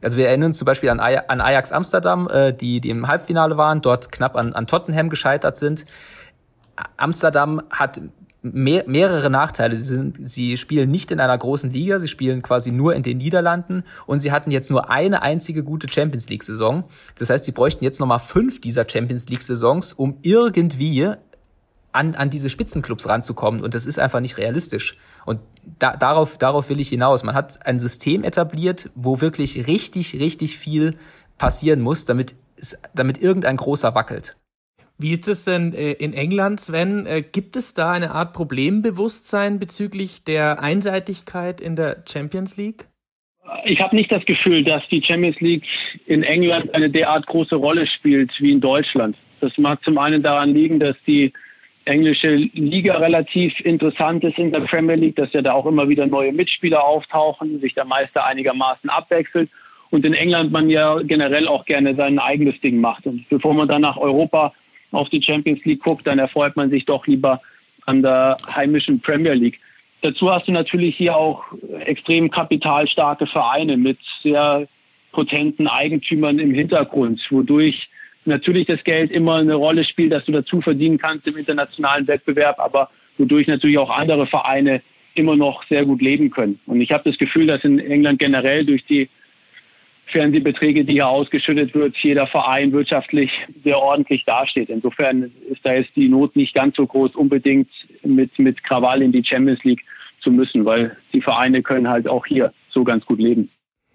Also 0.00 0.16
wir 0.16 0.28
erinnern 0.28 0.48
uns 0.48 0.58
zum 0.58 0.66
Beispiel 0.66 0.90
an, 0.90 1.00
Ajax 1.00 1.72
Amsterdam, 1.72 2.28
äh, 2.28 2.52
die, 2.52 2.80
die 2.80 2.90
im 2.90 3.08
Halbfinale 3.08 3.56
waren, 3.56 3.82
dort 3.82 4.12
knapp 4.12 4.36
an, 4.36 4.52
an 4.52 4.66
Tottenham 4.68 5.10
gescheitert 5.10 5.56
sind. 5.56 5.86
Amsterdam 6.96 7.62
hat 7.70 8.00
mehr, 8.42 8.84
mehrere 8.86 9.30
Nachteile. 9.30 9.76
Sie, 9.76 9.94
sind, 9.94 10.28
sie 10.28 10.56
spielen 10.56 10.90
nicht 10.90 11.10
in 11.10 11.20
einer 11.20 11.36
großen 11.36 11.70
Liga, 11.70 11.98
sie 12.00 12.08
spielen 12.08 12.42
quasi 12.42 12.72
nur 12.72 12.94
in 12.94 13.02
den 13.02 13.18
Niederlanden 13.18 13.84
und 14.06 14.20
sie 14.20 14.32
hatten 14.32 14.50
jetzt 14.50 14.70
nur 14.70 14.90
eine 14.90 15.22
einzige 15.22 15.64
gute 15.64 15.88
Champions 15.88 16.28
League-Saison. 16.28 16.84
Das 17.16 17.30
heißt, 17.30 17.44
sie 17.44 17.52
bräuchten 17.52 17.84
jetzt 17.84 18.00
nochmal 18.00 18.20
fünf 18.20 18.60
dieser 18.60 18.88
Champions 18.88 19.28
League-Saisons, 19.28 19.92
um 19.92 20.18
irgendwie 20.22 21.12
an, 21.92 22.14
an 22.14 22.30
diese 22.30 22.50
Spitzenclubs 22.50 23.08
ranzukommen. 23.08 23.62
Und 23.62 23.74
das 23.74 23.86
ist 23.86 23.98
einfach 23.98 24.20
nicht 24.20 24.38
realistisch. 24.38 24.96
Und 25.26 25.40
da, 25.78 25.96
darauf, 25.96 26.38
darauf 26.38 26.68
will 26.68 26.80
ich 26.80 26.88
hinaus. 26.88 27.24
Man 27.24 27.34
hat 27.34 27.66
ein 27.66 27.78
System 27.78 28.24
etabliert, 28.24 28.90
wo 28.94 29.20
wirklich 29.20 29.66
richtig, 29.66 30.14
richtig 30.14 30.56
viel 30.56 30.96
passieren 31.38 31.80
muss, 31.80 32.04
damit, 32.04 32.34
damit 32.94 33.18
irgendein 33.20 33.56
großer 33.56 33.94
wackelt. 33.94 34.37
Wie 35.00 35.12
ist 35.12 35.28
es 35.28 35.44
denn 35.44 35.74
äh, 35.74 35.92
in 35.92 36.12
England, 36.12 36.60
Sven? 36.60 37.06
Äh, 37.06 37.22
gibt 37.22 37.54
es 37.54 37.72
da 37.72 37.92
eine 37.92 38.10
Art 38.10 38.32
Problembewusstsein 38.32 39.60
bezüglich 39.60 40.24
der 40.24 40.60
Einseitigkeit 40.60 41.60
in 41.60 41.76
der 41.76 42.02
Champions 42.08 42.56
League? 42.56 42.86
Ich 43.64 43.80
habe 43.80 43.94
nicht 43.94 44.10
das 44.10 44.24
Gefühl, 44.24 44.64
dass 44.64 44.82
die 44.88 45.00
Champions 45.00 45.40
League 45.40 45.64
in 46.06 46.24
England 46.24 46.74
eine 46.74 46.90
derart 46.90 47.26
große 47.26 47.54
Rolle 47.54 47.86
spielt 47.86 48.32
wie 48.40 48.50
in 48.50 48.60
Deutschland. 48.60 49.16
Das 49.40 49.56
mag 49.56 49.82
zum 49.84 49.98
einen 49.98 50.22
daran 50.22 50.52
liegen, 50.52 50.80
dass 50.80 50.96
die 51.06 51.32
englische 51.84 52.34
Liga 52.34 52.96
relativ 52.98 53.58
interessant 53.60 54.24
ist 54.24 54.36
in 54.36 54.50
der 54.50 54.60
Premier 54.60 54.96
League, 54.96 55.16
dass 55.16 55.32
ja 55.32 55.42
da 55.42 55.52
auch 55.52 55.66
immer 55.66 55.88
wieder 55.88 56.06
neue 56.06 56.32
Mitspieler 56.32 56.84
auftauchen, 56.84 57.60
sich 57.60 57.74
der 57.74 57.84
Meister 57.84 58.24
einigermaßen 58.26 58.90
abwechselt 58.90 59.48
und 59.90 60.04
in 60.04 60.12
England 60.12 60.52
man 60.52 60.68
ja 60.68 61.00
generell 61.02 61.46
auch 61.46 61.64
gerne 61.64 61.94
sein 61.94 62.18
eigenes 62.18 62.60
Ding 62.60 62.80
macht. 62.80 63.06
Und 63.06 63.26
bevor 63.28 63.54
man 63.54 63.68
dann 63.68 63.82
nach 63.82 63.96
Europa 63.96 64.52
auf 64.92 65.08
die 65.10 65.22
Champions 65.22 65.64
League 65.64 65.82
guckt, 65.82 66.06
dann 66.06 66.18
erfreut 66.18 66.56
man 66.56 66.70
sich 66.70 66.84
doch 66.84 67.06
lieber 67.06 67.40
an 67.86 68.02
der 68.02 68.36
heimischen 68.54 69.00
Premier 69.00 69.34
League. 69.34 69.60
Dazu 70.02 70.30
hast 70.30 70.46
du 70.46 70.52
natürlich 70.52 70.96
hier 70.96 71.16
auch 71.16 71.44
extrem 71.80 72.30
kapitalstarke 72.30 73.26
Vereine 73.26 73.76
mit 73.76 73.98
sehr 74.22 74.68
potenten 75.12 75.66
Eigentümern 75.66 76.38
im 76.38 76.54
Hintergrund, 76.54 77.26
wodurch 77.30 77.88
natürlich 78.24 78.66
das 78.66 78.84
Geld 78.84 79.10
immer 79.10 79.36
eine 79.36 79.54
Rolle 79.54 79.84
spielt, 79.84 80.12
dass 80.12 80.24
du 80.24 80.32
dazu 80.32 80.60
verdienen 80.60 80.98
kannst 80.98 81.26
im 81.26 81.36
internationalen 81.36 82.06
Wettbewerb, 82.06 82.60
aber 82.60 82.90
wodurch 83.16 83.46
natürlich 83.46 83.78
auch 83.78 83.90
andere 83.90 84.26
Vereine 84.26 84.82
immer 85.14 85.34
noch 85.34 85.64
sehr 85.64 85.84
gut 85.84 86.00
leben 86.00 86.30
können. 86.30 86.60
Und 86.66 86.80
ich 86.80 86.92
habe 86.92 87.10
das 87.10 87.18
Gefühl, 87.18 87.46
dass 87.46 87.64
in 87.64 87.78
England 87.80 88.20
generell 88.20 88.64
durch 88.64 88.84
die 88.84 89.08
Fernsehbeträge, 90.10 90.84
die 90.84 90.94
hier 90.94 91.08
ausgeschüttet 91.08 91.74
wird, 91.74 91.96
jeder 91.98 92.26
Verein 92.26 92.72
wirtschaftlich 92.72 93.30
sehr 93.62 93.78
ordentlich 93.78 94.24
dasteht. 94.24 94.70
Insofern 94.70 95.30
ist 95.50 95.64
da 95.64 95.74
jetzt 95.74 95.94
die 95.96 96.08
Not 96.08 96.36
nicht 96.36 96.54
ganz 96.54 96.76
so 96.76 96.86
groß, 96.86 97.14
unbedingt 97.14 97.68
mit, 98.02 98.38
mit 98.38 98.62
Krawall 98.64 99.02
in 99.02 99.12
die 99.12 99.24
Champions 99.24 99.62
League 99.64 99.84
zu 100.20 100.30
müssen, 100.30 100.64
weil 100.64 100.96
die 101.12 101.20
Vereine 101.20 101.62
können 101.62 101.88
halt 101.88 102.08
auch 102.08 102.26
hier 102.26 102.52
so 102.70 102.84
ganz 102.84 103.04
gut 103.06 103.18
leben. 103.18 103.50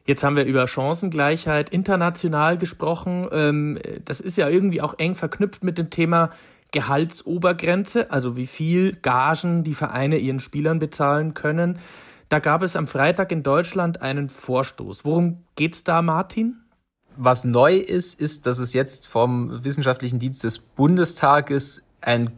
Jetzt 0.06 0.24
haben 0.24 0.36
wir 0.36 0.46
über 0.46 0.68
Chancengleichheit 0.68 1.70
international 1.70 2.58
gesprochen. 2.58 3.28
Ähm, 3.32 3.80
das 4.04 4.20
ist 4.20 4.38
ja 4.38 4.50
irgendwie 4.50 4.82
auch 4.82 5.00
eng 5.00 5.16
verknüpft 5.16 5.64
mit 5.64 5.78
dem 5.78 5.90
Thema 5.90 6.32
Gehaltsobergrenze, 6.74 8.12
also 8.12 8.36
wie 8.36 8.48
viel 8.48 8.98
Gagen 9.02 9.64
die 9.64 9.76
Vereine 9.76 10.18
ihren 10.18 10.40
Spielern 10.40 10.80
bezahlen 10.80 11.34
können. 11.34 11.80
Da 12.28 12.40
gab 12.40 12.64
es 12.64 12.76
am 12.76 12.88
Freitag 12.88 13.32
in 13.32 13.44
Deutschland 13.44 14.02
einen 14.02 14.28
Vorstoß. 14.28 15.06
Worum 15.06 15.43
geht's 15.56 15.84
da, 15.84 16.02
Martin? 16.02 16.62
Was 17.16 17.44
neu 17.44 17.76
ist, 17.76 18.20
ist, 18.20 18.46
dass 18.48 18.58
es 18.58 18.74
jetzt 18.74 19.08
vom 19.08 19.64
Wissenschaftlichen 19.64 20.20
Dienst 20.20 20.44
des 20.44 20.60
Bundestages 20.60 21.84
ein, 22.02 22.32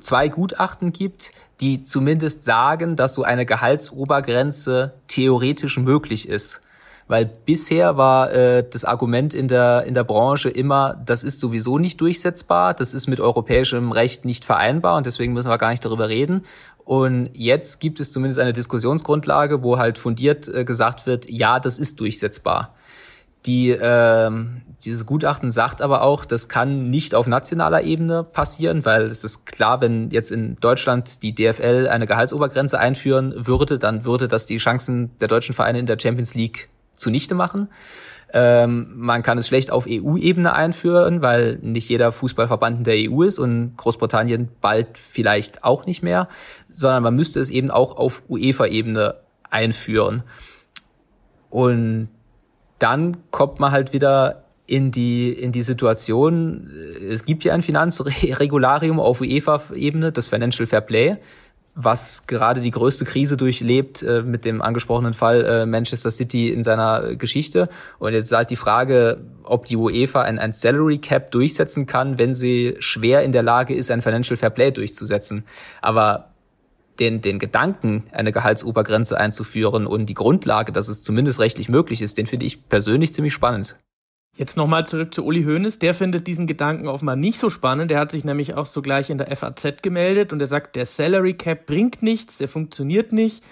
zwei 0.00 0.28
Gutachten 0.28 0.92
gibt, 0.92 1.30
die 1.60 1.84
zumindest 1.84 2.44
sagen, 2.44 2.96
dass 2.96 3.14
so 3.14 3.22
eine 3.22 3.46
Gehaltsobergrenze 3.46 4.94
theoretisch 5.06 5.78
möglich 5.78 6.28
ist. 6.28 6.62
Weil 7.08 7.24
bisher 7.24 7.96
war 7.96 8.32
äh, 8.32 8.64
das 8.68 8.84
Argument 8.84 9.32
in 9.32 9.46
der, 9.46 9.84
in 9.84 9.94
der 9.94 10.02
Branche 10.02 10.50
immer, 10.50 11.00
das 11.06 11.22
ist 11.22 11.38
sowieso 11.38 11.78
nicht 11.78 12.00
durchsetzbar, 12.00 12.74
das 12.74 12.94
ist 12.94 13.06
mit 13.06 13.20
europäischem 13.20 13.92
Recht 13.92 14.24
nicht 14.24 14.44
vereinbar 14.44 14.96
und 14.96 15.06
deswegen 15.06 15.32
müssen 15.32 15.48
wir 15.48 15.58
gar 15.58 15.70
nicht 15.70 15.84
darüber 15.84 16.08
reden. 16.08 16.42
Und 16.86 17.30
jetzt 17.32 17.80
gibt 17.80 17.98
es 17.98 18.12
zumindest 18.12 18.38
eine 18.38 18.52
Diskussionsgrundlage, 18.52 19.64
wo 19.64 19.76
halt 19.76 19.98
fundiert 19.98 20.46
äh, 20.46 20.64
gesagt 20.64 21.04
wird, 21.04 21.28
ja, 21.28 21.58
das 21.58 21.80
ist 21.80 21.98
durchsetzbar. 21.98 22.76
Die, 23.44 23.70
äh, 23.70 24.30
dieses 24.84 25.04
Gutachten 25.04 25.50
sagt 25.50 25.82
aber 25.82 26.02
auch, 26.02 26.24
das 26.24 26.48
kann 26.48 26.88
nicht 26.88 27.16
auf 27.16 27.26
nationaler 27.26 27.82
Ebene 27.82 28.22
passieren, 28.22 28.84
weil 28.84 29.06
es 29.06 29.24
ist 29.24 29.46
klar, 29.46 29.80
wenn 29.80 30.10
jetzt 30.10 30.30
in 30.30 30.58
Deutschland 30.60 31.24
die 31.24 31.34
DFL 31.34 31.88
eine 31.90 32.06
Gehaltsobergrenze 32.06 32.78
einführen 32.78 33.34
würde, 33.36 33.80
dann 33.80 34.04
würde 34.04 34.28
das 34.28 34.46
die 34.46 34.58
Chancen 34.58 35.10
der 35.18 35.26
deutschen 35.26 35.56
Vereine 35.56 35.80
in 35.80 35.86
der 35.86 35.98
Champions 35.98 36.34
League 36.36 36.68
zunichte 36.94 37.34
machen. 37.34 37.68
Ähm, 38.32 38.92
man 38.96 39.22
kann 39.22 39.38
es 39.38 39.46
schlecht 39.46 39.70
auf 39.70 39.86
EU-Ebene 39.88 40.52
einführen, 40.52 41.22
weil 41.22 41.58
nicht 41.62 41.88
jeder 41.88 42.10
Fußballverband 42.10 42.78
in 42.78 42.84
der 42.84 43.10
EU 43.10 43.22
ist 43.22 43.38
und 43.38 43.76
Großbritannien 43.76 44.48
bald 44.60 44.98
vielleicht 44.98 45.62
auch 45.62 45.86
nicht 45.86 46.02
mehr, 46.02 46.28
sondern 46.68 47.02
man 47.02 47.14
müsste 47.14 47.40
es 47.40 47.50
eben 47.50 47.70
auch 47.70 47.96
auf 47.96 48.22
UEFA-Ebene 48.28 49.14
einführen. 49.48 50.24
Und 51.50 52.08
dann 52.78 53.18
kommt 53.30 53.60
man 53.60 53.70
halt 53.70 53.92
wieder 53.92 54.44
in 54.66 54.90
die, 54.90 55.32
in 55.32 55.52
die 55.52 55.62
Situation, 55.62 56.68
es 57.08 57.24
gibt 57.24 57.44
ja 57.44 57.54
ein 57.54 57.62
Finanzregularium 57.62 58.98
auf 58.98 59.20
UEFA-Ebene, 59.20 60.10
das 60.10 60.26
Financial 60.26 60.66
Fair 60.66 60.80
Play 60.80 61.16
was 61.78 62.26
gerade 62.26 62.62
die 62.62 62.70
größte 62.70 63.04
Krise 63.04 63.36
durchlebt 63.36 64.02
äh, 64.02 64.22
mit 64.22 64.46
dem 64.46 64.62
angesprochenen 64.62 65.12
Fall 65.12 65.44
äh, 65.44 65.66
Manchester 65.66 66.10
City 66.10 66.48
in 66.48 66.64
seiner 66.64 67.16
Geschichte. 67.16 67.68
Und 67.98 68.14
jetzt 68.14 68.24
ist 68.24 68.32
halt 68.32 68.50
die 68.50 68.56
Frage, 68.56 69.18
ob 69.44 69.66
die 69.66 69.76
UEFA 69.76 70.22
ein, 70.22 70.38
ein 70.38 70.54
Salary 70.54 70.96
Cap 70.98 71.30
durchsetzen 71.32 71.84
kann, 71.84 72.18
wenn 72.18 72.32
sie 72.32 72.76
schwer 72.78 73.22
in 73.22 73.32
der 73.32 73.42
Lage 73.42 73.74
ist, 73.74 73.90
ein 73.90 74.00
Financial 74.00 74.38
Fair 74.38 74.48
Play 74.48 74.70
durchzusetzen. 74.70 75.44
Aber 75.82 76.30
den, 76.98 77.20
den 77.20 77.38
Gedanken, 77.38 78.04
eine 78.10 78.32
Gehaltsobergrenze 78.32 79.20
einzuführen 79.20 79.86
und 79.86 80.06
die 80.06 80.14
Grundlage, 80.14 80.72
dass 80.72 80.88
es 80.88 81.02
zumindest 81.02 81.40
rechtlich 81.40 81.68
möglich 81.68 82.00
ist, 82.00 82.16
den 82.16 82.26
finde 82.26 82.46
ich 82.46 82.70
persönlich 82.70 83.12
ziemlich 83.12 83.34
spannend. 83.34 83.76
Jetzt 84.36 84.58
nochmal 84.58 84.86
zurück 84.86 85.14
zu 85.14 85.24
Uli 85.24 85.44
Hoeneß. 85.44 85.78
Der 85.78 85.94
findet 85.94 86.26
diesen 86.26 86.46
Gedanken 86.46 86.88
offenbar 86.88 87.16
nicht 87.16 87.40
so 87.40 87.48
spannend. 87.48 87.90
Der 87.90 87.98
hat 87.98 88.10
sich 88.10 88.22
nämlich 88.22 88.52
auch 88.54 88.66
sogleich 88.66 89.08
in 89.08 89.16
der 89.16 89.34
FAZ 89.34 89.82
gemeldet 89.82 90.32
und 90.32 90.40
er 90.40 90.46
sagt, 90.46 90.76
der 90.76 90.84
Salary 90.84 91.32
Cap 91.34 91.64
bringt 91.64 92.02
nichts, 92.02 92.36
der 92.36 92.48
funktioniert 92.48 93.12
nicht, 93.12 93.42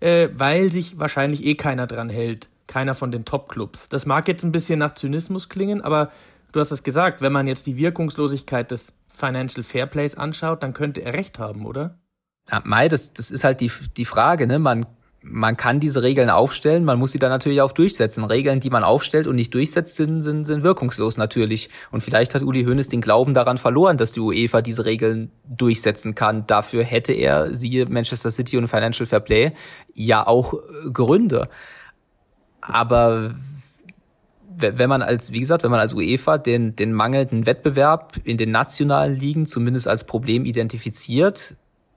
äh, 0.00 0.28
weil 0.34 0.70
sich 0.70 0.98
wahrscheinlich 0.98 1.44
eh 1.46 1.54
keiner 1.54 1.86
dran 1.86 2.10
hält. 2.10 2.50
Keiner 2.66 2.94
von 2.94 3.10
den 3.10 3.24
Top-Clubs. 3.24 3.88
Das 3.88 4.04
mag 4.04 4.28
jetzt 4.28 4.44
ein 4.44 4.52
bisschen 4.52 4.78
nach 4.78 4.94
Zynismus 4.94 5.48
klingen, 5.48 5.80
aber 5.80 6.10
du 6.52 6.60
hast 6.60 6.70
es 6.70 6.82
gesagt, 6.82 7.22
wenn 7.22 7.32
man 7.32 7.46
jetzt 7.46 7.66
die 7.66 7.76
Wirkungslosigkeit 7.78 8.70
des 8.70 8.92
Financial 9.08 9.62
Fairplays 9.62 10.16
anschaut, 10.16 10.62
dann 10.62 10.74
könnte 10.74 11.00
er 11.00 11.14
recht 11.14 11.38
haben, 11.38 11.64
oder? 11.64 11.98
Ja, 12.50 12.60
Mai, 12.64 12.88
das, 12.88 13.14
das 13.14 13.30
ist 13.30 13.44
halt 13.44 13.62
die, 13.62 13.70
die 13.96 14.04
Frage, 14.04 14.46
ne? 14.46 14.58
Man 14.58 14.84
man 15.22 15.56
kann 15.56 15.80
diese 15.80 16.02
Regeln 16.02 16.30
aufstellen, 16.30 16.84
man 16.84 16.98
muss 16.98 17.12
sie 17.12 17.18
dann 17.18 17.30
natürlich 17.30 17.60
auch 17.60 17.72
durchsetzen. 17.72 18.24
Regeln, 18.24 18.60
die 18.60 18.70
man 18.70 18.84
aufstellt 18.84 19.26
und 19.26 19.36
nicht 19.36 19.52
durchsetzt, 19.52 19.96
sind, 19.96 20.22
sind, 20.22 20.44
sind 20.44 20.62
wirkungslos 20.62 21.16
natürlich. 21.16 21.68
Und 21.90 22.02
vielleicht 22.02 22.34
hat 22.34 22.42
Uli 22.42 22.64
Hoeneß 22.64 22.88
den 22.88 23.00
Glauben 23.00 23.34
daran 23.34 23.58
verloren, 23.58 23.96
dass 23.96 24.12
die 24.12 24.20
UEFA 24.20 24.62
diese 24.62 24.84
Regeln 24.84 25.32
durchsetzen 25.44 26.14
kann. 26.14 26.46
Dafür 26.46 26.84
hätte 26.84 27.12
er, 27.12 27.54
siehe 27.54 27.86
Manchester 27.86 28.30
City 28.30 28.56
und 28.56 28.68
Financial 28.68 29.06
Fair 29.06 29.20
Play, 29.20 29.52
ja 29.94 30.26
auch 30.26 30.54
Gründe. 30.92 31.48
Aber 32.60 33.34
wenn 34.58 34.88
man 34.88 35.02
als, 35.02 35.32
wie 35.32 35.40
gesagt, 35.40 35.64
wenn 35.64 35.70
man 35.70 35.80
als 35.80 35.92
UEFA 35.92 36.38
den, 36.38 36.76
den 36.76 36.92
mangelnden 36.92 37.46
Wettbewerb 37.46 38.14
in 38.24 38.38
den 38.38 38.50
nationalen 38.50 39.14
Ligen 39.14 39.46
zumindest 39.46 39.86
als 39.86 40.04
Problem 40.04 40.44
identifiziert, 40.44 41.56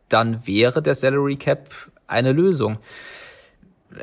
dann 0.09 0.45
wäre 0.45 0.81
der 0.81 0.95
Salary 0.95 1.37
Cap 1.37 1.69
eine 2.09 2.31
Lösung 2.31 2.79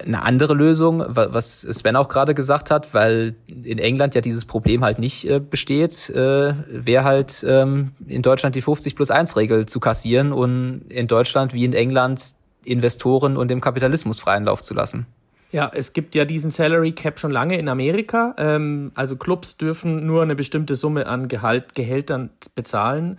eine 0.04 0.22
andere 0.22 0.54
Lösung, 0.54 1.04
was 1.06 1.60
Sven 1.60 1.96
auch 1.96 2.08
gerade 2.08 2.34
gesagt 2.34 2.70
hat, 2.70 2.92
weil 2.92 3.36
in 3.46 3.78
England 3.78 4.14
ja 4.14 4.20
dieses 4.20 4.44
Problem 4.44 4.84
halt 4.84 4.98
nicht 4.98 5.28
äh, 5.28 5.38
besteht, 5.38 6.10
äh, 6.10 6.54
wäre 6.68 7.04
halt 7.04 7.44
ähm, 7.46 7.92
in 8.06 8.22
Deutschland 8.22 8.56
die 8.56 8.62
50 8.62 8.96
plus 8.96 9.10
1 9.10 9.36
Regel 9.36 9.66
zu 9.66 9.80
kassieren 9.80 10.32
und 10.32 10.82
in 10.88 11.06
Deutschland 11.06 11.54
wie 11.54 11.64
in 11.64 11.72
England 11.72 12.34
Investoren 12.64 13.36
und 13.36 13.48
dem 13.48 13.60
Kapitalismus 13.60 14.18
freien 14.18 14.44
Lauf 14.44 14.60
zu 14.62 14.74
lassen. 14.74 15.06
Ja, 15.52 15.70
es 15.72 15.92
gibt 15.92 16.16
ja 16.16 16.24
diesen 16.24 16.50
Salary 16.50 16.90
Cap 16.90 17.20
schon 17.20 17.30
lange 17.30 17.56
in 17.56 17.68
Amerika. 17.68 18.34
Ähm, 18.38 18.90
also 18.96 19.14
Clubs 19.14 19.56
dürfen 19.56 20.04
nur 20.04 20.22
eine 20.22 20.34
bestimmte 20.34 20.74
Summe 20.74 21.06
an 21.06 21.28
Gehalt, 21.28 21.76
Gehältern 21.76 22.30
bezahlen. 22.56 23.18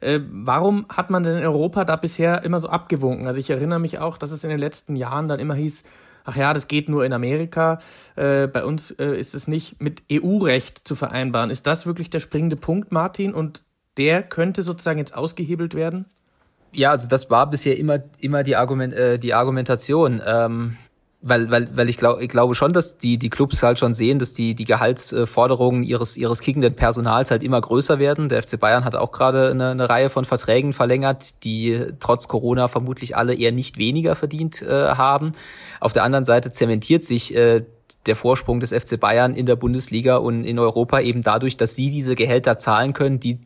Äh, 0.00 0.20
warum 0.30 0.86
hat 0.88 1.10
man 1.10 1.22
denn 1.22 1.38
in 1.38 1.44
Europa 1.44 1.84
da 1.84 1.96
bisher 1.96 2.44
immer 2.44 2.60
so 2.60 2.68
abgewunken? 2.68 3.26
Also 3.26 3.40
ich 3.40 3.50
erinnere 3.50 3.80
mich 3.80 3.98
auch, 3.98 4.18
dass 4.18 4.30
es 4.30 4.44
in 4.44 4.50
den 4.50 4.58
letzten 4.58 4.96
Jahren 4.96 5.28
dann 5.28 5.40
immer 5.40 5.54
hieß, 5.54 5.82
ach 6.24 6.36
ja, 6.36 6.52
das 6.52 6.68
geht 6.68 6.88
nur 6.88 7.04
in 7.04 7.12
Amerika, 7.12 7.78
äh, 8.16 8.46
bei 8.46 8.64
uns 8.64 8.90
äh, 8.92 9.16
ist 9.18 9.34
es 9.34 9.48
nicht 9.48 9.80
mit 9.80 10.02
EU-Recht 10.12 10.86
zu 10.86 10.94
vereinbaren. 10.94 11.50
Ist 11.50 11.66
das 11.66 11.86
wirklich 11.86 12.10
der 12.10 12.20
springende 12.20 12.56
Punkt, 12.56 12.92
Martin? 12.92 13.34
Und 13.34 13.64
der 13.96 14.22
könnte 14.22 14.62
sozusagen 14.62 14.98
jetzt 14.98 15.14
ausgehebelt 15.14 15.74
werden? 15.74 16.06
Ja, 16.72 16.90
also 16.90 17.08
das 17.08 17.30
war 17.30 17.48
bisher 17.48 17.78
immer 17.78 18.00
immer 18.18 18.42
die 18.42 18.56
Argument 18.56 18.92
äh, 18.92 19.18
die 19.18 19.32
Argumentation. 19.32 20.22
Ähm, 20.24 20.76
weil, 21.20 21.50
weil, 21.50 21.76
weil 21.76 21.88
ich, 21.88 21.96
glaube 21.96 22.22
ich 22.22 22.28
glaube 22.28 22.54
schon, 22.54 22.72
dass 22.72 22.96
die, 22.98 23.18
die 23.18 23.28
Clubs 23.28 23.62
halt 23.62 23.78
schon 23.78 23.92
sehen, 23.92 24.20
dass 24.20 24.32
die, 24.32 24.54
die 24.54 24.64
Gehaltsforderungen 24.64 25.82
ihres, 25.82 26.16
ihres 26.16 26.40
kickenden 26.40 26.74
Personals 26.74 27.30
halt 27.30 27.42
immer 27.42 27.60
größer 27.60 27.98
werden. 27.98 28.28
Der 28.28 28.42
FC 28.42 28.58
Bayern 28.58 28.84
hat 28.84 28.94
auch 28.94 29.10
gerade 29.10 29.50
eine, 29.50 29.70
eine 29.70 29.88
Reihe 29.88 30.10
von 30.10 30.24
Verträgen 30.24 30.72
verlängert, 30.72 31.42
die 31.42 31.86
trotz 31.98 32.28
Corona 32.28 32.68
vermutlich 32.68 33.16
alle 33.16 33.34
eher 33.34 33.50
nicht 33.50 33.78
weniger 33.78 34.14
verdient 34.14 34.62
äh, 34.62 34.90
haben. 34.90 35.32
Auf 35.80 35.92
der 35.92 36.04
anderen 36.04 36.24
Seite 36.24 36.52
zementiert 36.52 37.02
sich 37.02 37.34
äh, 37.34 37.64
der 38.06 38.14
Vorsprung 38.14 38.60
des 38.60 38.72
FC 38.72 38.98
Bayern 39.00 39.34
in 39.34 39.46
der 39.46 39.56
Bundesliga 39.56 40.16
und 40.16 40.44
in 40.44 40.58
Europa 40.58 41.00
eben 41.00 41.22
dadurch, 41.22 41.56
dass 41.56 41.74
sie 41.74 41.90
diese 41.90 42.14
Gehälter 42.14 42.58
zahlen 42.58 42.92
können, 42.92 43.18
die 43.18 43.40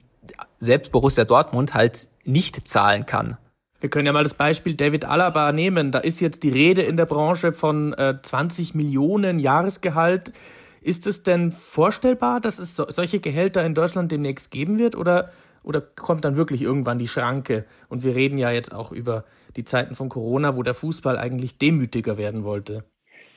selbst 0.58 0.92
Borussia 0.92 1.24
Dortmund 1.24 1.72
halt 1.72 2.08
nicht 2.24 2.68
zahlen 2.68 3.06
kann. 3.06 3.38
Wir 3.82 3.90
können 3.90 4.06
ja 4.06 4.12
mal 4.12 4.22
das 4.22 4.34
Beispiel 4.34 4.74
David 4.74 5.04
Alaba 5.04 5.50
nehmen. 5.50 5.90
Da 5.90 5.98
ist 5.98 6.20
jetzt 6.20 6.44
die 6.44 6.50
Rede 6.50 6.82
in 6.82 6.96
der 6.96 7.04
Branche 7.04 7.50
von 7.50 7.92
äh, 7.94 8.14
20 8.22 8.76
Millionen 8.76 9.40
Jahresgehalt. 9.40 10.32
Ist 10.80 11.08
es 11.08 11.24
denn 11.24 11.50
vorstellbar, 11.50 12.40
dass 12.40 12.60
es 12.60 12.76
so, 12.76 12.86
solche 12.88 13.18
Gehälter 13.18 13.66
in 13.66 13.74
Deutschland 13.74 14.12
demnächst 14.12 14.52
geben 14.52 14.78
wird 14.78 14.94
oder, 14.94 15.32
oder 15.64 15.80
kommt 15.80 16.24
dann 16.24 16.36
wirklich 16.36 16.62
irgendwann 16.62 17.00
die 17.00 17.08
Schranke? 17.08 17.64
Und 17.88 18.04
wir 18.04 18.14
reden 18.14 18.38
ja 18.38 18.52
jetzt 18.52 18.72
auch 18.72 18.92
über 18.92 19.24
die 19.56 19.64
Zeiten 19.64 19.96
von 19.96 20.08
Corona, 20.08 20.54
wo 20.54 20.62
der 20.62 20.74
Fußball 20.74 21.18
eigentlich 21.18 21.58
demütiger 21.58 22.16
werden 22.16 22.44
wollte. 22.44 22.84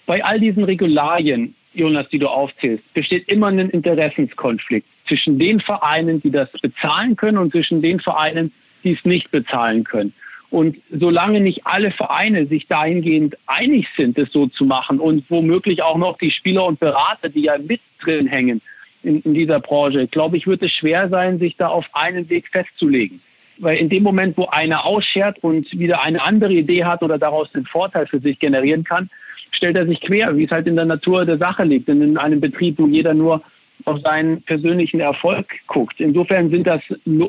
Bei 0.05 0.23
all 0.23 0.39
diesen 0.39 0.63
Regularien, 0.63 1.55
Jonas, 1.73 2.07
die 2.09 2.19
du 2.19 2.27
aufzählst, 2.27 2.83
besteht 2.93 3.27
immer 3.29 3.47
ein 3.47 3.71
Interessenskonflikt 3.71 4.87
zwischen 5.07 5.39
den 5.39 5.59
Vereinen, 5.59 6.21
die 6.21 6.29
das 6.29 6.51
bezahlen 6.61 7.15
können 7.15 7.39
und 7.39 7.51
zwischen 7.51 7.81
den 7.81 7.99
Vereinen, 7.99 8.51
die 8.83 8.93
es 8.93 9.03
nicht 9.05 9.31
bezahlen 9.31 9.83
können. 9.83 10.13
Und 10.55 10.77
solange 10.89 11.41
nicht 11.41 11.67
alle 11.67 11.91
Vereine 11.91 12.45
sich 12.45 12.65
dahingehend 12.67 13.35
einig 13.45 13.89
sind, 13.97 14.17
es 14.17 14.31
so 14.31 14.47
zu 14.47 14.63
machen 14.63 15.01
und 15.01 15.29
womöglich 15.29 15.83
auch 15.83 15.97
noch 15.97 16.17
die 16.17 16.31
Spieler 16.31 16.63
und 16.63 16.79
Berater, 16.79 17.27
die 17.27 17.41
ja 17.41 17.57
mit 17.57 17.81
drin 18.01 18.25
hängen 18.25 18.61
in, 19.03 19.19
in 19.23 19.33
dieser 19.33 19.59
Branche, 19.59 20.07
glaube 20.07 20.37
ich, 20.37 20.47
wird 20.47 20.63
es 20.63 20.71
schwer 20.71 21.09
sein, 21.09 21.39
sich 21.39 21.57
da 21.57 21.67
auf 21.67 21.85
einen 21.91 22.29
Weg 22.29 22.47
festzulegen. 22.47 23.19
Weil 23.57 23.79
in 23.79 23.89
dem 23.89 24.03
Moment, 24.03 24.37
wo 24.37 24.45
einer 24.45 24.85
ausschert 24.85 25.39
und 25.43 25.77
wieder 25.77 26.01
eine 26.01 26.23
andere 26.23 26.53
Idee 26.53 26.85
hat 26.85 27.03
oder 27.03 27.17
daraus 27.17 27.49
einen 27.53 27.65
Vorteil 27.65 28.07
für 28.07 28.21
sich 28.21 28.39
generieren 28.39 28.85
kann, 28.85 29.09
stellt 29.51 29.75
er 29.75 29.85
sich 29.85 29.99
quer, 29.99 30.37
wie 30.37 30.45
es 30.45 30.51
halt 30.51 30.67
in 30.67 30.77
der 30.77 30.85
Natur 30.85 31.25
der 31.25 31.37
Sache 31.37 31.65
liegt. 31.65 31.89
Und 31.89 32.01
in 32.01 32.17
einem 32.17 32.39
Betrieb, 32.39 32.79
wo 32.79 32.87
jeder 32.87 33.13
nur 33.13 33.41
auf 33.83 33.99
seinen 34.01 34.41
persönlichen 34.43 34.99
Erfolg 34.99 35.47
guckt. 35.67 35.99
Insofern 35.99 36.49
sind 36.49 36.65
das 36.65 36.81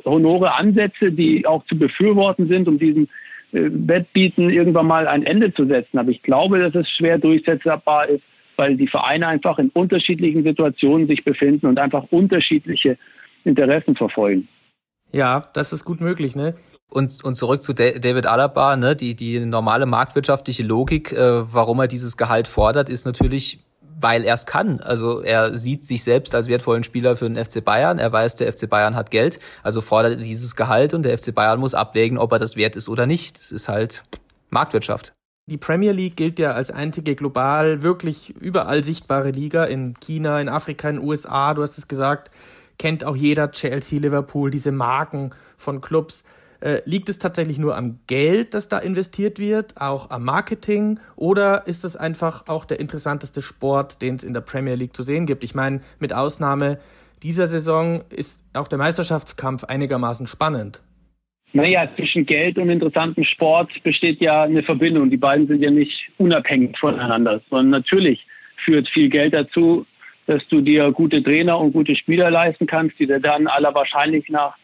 honore 0.04 0.54
Ansätze, 0.54 1.12
die 1.12 1.46
auch 1.46 1.64
zu 1.66 1.76
befürworten 1.76 2.48
sind, 2.48 2.68
um 2.68 2.78
diesem 2.78 3.08
äh, 3.52 3.68
Wettbieten 3.70 4.50
irgendwann 4.50 4.86
mal 4.86 5.06
ein 5.06 5.24
Ende 5.24 5.52
zu 5.52 5.66
setzen. 5.66 5.98
Aber 5.98 6.10
ich 6.10 6.22
glaube, 6.22 6.58
dass 6.58 6.74
es 6.74 6.90
schwer 6.90 7.18
durchsetzbar 7.18 8.08
ist, 8.08 8.22
weil 8.56 8.76
die 8.76 8.86
Vereine 8.86 9.26
einfach 9.26 9.58
in 9.58 9.70
unterschiedlichen 9.70 10.42
Situationen 10.42 11.06
sich 11.06 11.24
befinden 11.24 11.66
und 11.66 11.78
einfach 11.78 12.04
unterschiedliche 12.10 12.96
Interessen 13.44 13.96
verfolgen. 13.96 14.48
Ja, 15.12 15.42
das 15.54 15.72
ist 15.72 15.84
gut 15.84 16.00
möglich, 16.00 16.34
ne? 16.34 16.54
Und, 16.88 17.24
und 17.24 17.34
zurück 17.34 17.62
zu 17.62 17.74
David 17.74 18.26
Alaba, 18.26 18.76
ne, 18.76 18.94
die, 18.94 19.16
die 19.16 19.44
normale 19.44 19.86
marktwirtschaftliche 19.86 20.62
Logik, 20.62 21.12
äh, 21.12 21.52
warum 21.52 21.80
er 21.80 21.88
dieses 21.88 22.16
Gehalt 22.16 22.46
fordert, 22.46 22.88
ist 22.88 23.04
natürlich, 23.04 23.58
weil 23.98 24.24
er 24.24 24.34
es 24.34 24.46
kann. 24.46 24.80
Also 24.80 25.20
er 25.20 25.56
sieht 25.56 25.86
sich 25.86 26.04
selbst 26.04 26.34
als 26.34 26.48
wertvollen 26.48 26.84
Spieler 26.84 27.16
für 27.16 27.28
den 27.28 27.42
FC 27.42 27.64
Bayern. 27.64 27.98
Er 27.98 28.12
weiß, 28.12 28.36
der 28.36 28.52
FC 28.52 28.68
Bayern 28.68 28.94
hat 28.94 29.10
Geld, 29.10 29.40
also 29.62 29.80
fordert 29.80 30.18
er 30.18 30.24
dieses 30.24 30.56
Gehalt 30.56 30.94
und 30.94 31.02
der 31.02 31.16
FC 31.16 31.34
Bayern 31.34 31.58
muss 31.58 31.74
abwägen, 31.74 32.18
ob 32.18 32.32
er 32.32 32.38
das 32.38 32.56
wert 32.56 32.76
ist 32.76 32.88
oder 32.88 33.06
nicht. 33.06 33.38
Das 33.38 33.52
ist 33.52 33.68
halt 33.68 34.04
Marktwirtschaft. 34.50 35.12
Die 35.48 35.58
Premier 35.58 35.92
League 35.92 36.16
gilt 36.16 36.38
ja 36.40 36.52
als 36.52 36.72
einzige 36.72 37.14
global 37.14 37.82
wirklich 37.82 38.34
überall 38.40 38.82
sichtbare 38.82 39.30
Liga 39.30 39.64
in 39.64 39.94
China, 40.00 40.40
in 40.40 40.48
Afrika, 40.48 40.88
in 40.88 40.96
den 40.96 41.04
USA. 41.04 41.54
Du 41.54 41.62
hast 41.62 41.78
es 41.78 41.86
gesagt, 41.86 42.32
kennt 42.78 43.04
auch 43.04 43.16
jeder 43.16 43.52
Chelsea, 43.52 44.00
Liverpool, 44.00 44.50
diese 44.50 44.72
Marken 44.72 45.30
von 45.56 45.80
Clubs. 45.80 46.24
Äh, 46.60 46.80
liegt 46.84 47.08
es 47.08 47.18
tatsächlich 47.18 47.58
nur 47.58 47.76
am 47.76 48.00
Geld, 48.06 48.54
das 48.54 48.68
da 48.68 48.78
investiert 48.78 49.38
wird, 49.38 49.80
auch 49.80 50.10
am 50.10 50.24
Marketing, 50.24 50.98
oder 51.16 51.66
ist 51.66 51.84
es 51.84 51.96
einfach 51.96 52.48
auch 52.48 52.64
der 52.64 52.80
interessanteste 52.80 53.42
Sport, 53.42 54.00
den 54.00 54.14
es 54.16 54.24
in 54.24 54.32
der 54.32 54.40
Premier 54.40 54.74
League 54.74 54.96
zu 54.96 55.02
sehen 55.02 55.26
gibt? 55.26 55.44
Ich 55.44 55.54
meine, 55.54 55.80
mit 55.98 56.12
Ausnahme 56.12 56.78
dieser 57.22 57.46
Saison 57.46 58.04
ist 58.10 58.40
auch 58.54 58.68
der 58.68 58.78
Meisterschaftskampf 58.78 59.64
einigermaßen 59.64 60.26
spannend. 60.26 60.80
Naja, 61.52 61.88
zwischen 61.96 62.26
Geld 62.26 62.58
und 62.58 62.68
interessantem 62.68 63.24
Sport 63.24 63.70
besteht 63.82 64.20
ja 64.20 64.42
eine 64.42 64.62
Verbindung. 64.62 65.10
Die 65.10 65.16
beiden 65.16 65.46
sind 65.46 65.62
ja 65.62 65.70
nicht 65.70 66.10
unabhängig 66.18 66.76
voneinander, 66.78 67.40
sondern 67.48 67.70
natürlich 67.70 68.26
führt 68.56 68.88
viel 68.88 69.08
Geld 69.08 69.32
dazu, 69.32 69.86
dass 70.26 70.46
du 70.48 70.60
dir 70.60 70.90
gute 70.92 71.22
Trainer 71.22 71.58
und 71.58 71.72
gute 71.72 71.94
Spieler 71.94 72.30
leisten 72.30 72.66
kannst, 72.66 72.98
die 72.98 73.06
dir 73.06 73.20
dann 73.20 73.46
aller 73.46 73.74
Wahrscheinlichkeit 73.74 74.32
nach 74.32 74.56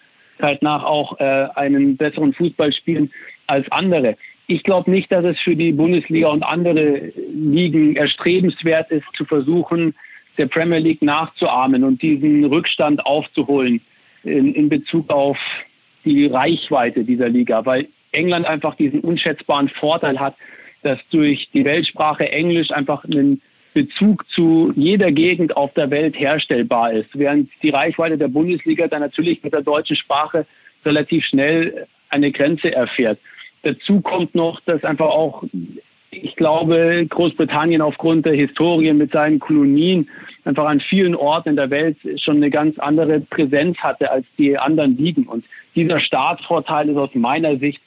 nach 0.60 0.84
auch 0.84 1.18
äh, 1.20 1.48
einen 1.54 1.96
besseren 1.96 2.32
Fußball 2.32 2.72
spielen 2.72 3.10
als 3.46 3.70
andere. 3.70 4.16
Ich 4.46 4.62
glaube 4.64 4.90
nicht, 4.90 5.10
dass 5.12 5.24
es 5.24 5.38
für 5.38 5.56
die 5.56 5.72
Bundesliga 5.72 6.28
und 6.28 6.42
andere 6.42 7.12
Ligen 7.32 7.96
erstrebenswert 7.96 8.90
ist, 8.90 9.06
zu 9.14 9.24
versuchen, 9.24 9.94
der 10.38 10.46
Premier 10.46 10.78
League 10.78 11.02
nachzuahmen 11.02 11.84
und 11.84 12.02
diesen 12.02 12.44
Rückstand 12.44 13.04
aufzuholen 13.06 13.80
in, 14.24 14.54
in 14.54 14.68
Bezug 14.68 15.10
auf 15.10 15.38
die 16.04 16.26
Reichweite 16.26 17.04
dieser 17.04 17.28
Liga, 17.28 17.64
weil 17.64 17.88
England 18.12 18.46
einfach 18.46 18.74
diesen 18.74 19.00
unschätzbaren 19.00 19.68
Vorteil 19.68 20.18
hat, 20.18 20.36
dass 20.82 20.98
durch 21.10 21.48
die 21.52 21.64
Weltsprache 21.64 22.30
Englisch 22.30 22.70
einfach 22.72 23.04
einen 23.04 23.40
Bezug 23.74 24.28
zu 24.28 24.72
jeder 24.76 25.10
Gegend 25.12 25.56
auf 25.56 25.72
der 25.74 25.90
Welt 25.90 26.18
herstellbar 26.18 26.92
ist, 26.92 27.08
während 27.14 27.50
die 27.62 27.70
Reichweite 27.70 28.18
der 28.18 28.28
Bundesliga 28.28 28.86
dann 28.88 29.00
natürlich 29.00 29.42
mit 29.42 29.52
der 29.52 29.62
deutschen 29.62 29.96
Sprache 29.96 30.46
relativ 30.84 31.24
schnell 31.24 31.86
eine 32.10 32.30
Grenze 32.30 32.74
erfährt. 32.74 33.18
Dazu 33.62 34.00
kommt 34.00 34.34
noch, 34.34 34.60
dass 34.60 34.84
einfach 34.84 35.06
auch, 35.06 35.44
ich 36.10 36.36
glaube, 36.36 37.06
Großbritannien 37.08 37.80
aufgrund 37.80 38.26
der 38.26 38.34
Historie 38.34 38.92
mit 38.92 39.12
seinen 39.12 39.38
Kolonien 39.38 40.08
einfach 40.44 40.66
an 40.66 40.80
vielen 40.80 41.14
Orten 41.14 41.50
in 41.50 41.56
der 41.56 41.70
Welt 41.70 41.96
schon 42.16 42.36
eine 42.36 42.50
ganz 42.50 42.78
andere 42.78 43.20
Präsenz 43.20 43.78
hatte 43.78 44.10
als 44.10 44.26
die 44.36 44.58
anderen 44.58 44.96
Ligen. 44.98 45.24
Und 45.26 45.44
dieser 45.74 46.00
Staatsvorteil 46.00 46.88
ist 46.88 46.96
aus 46.96 47.14
meiner 47.14 47.56
Sicht 47.56 47.80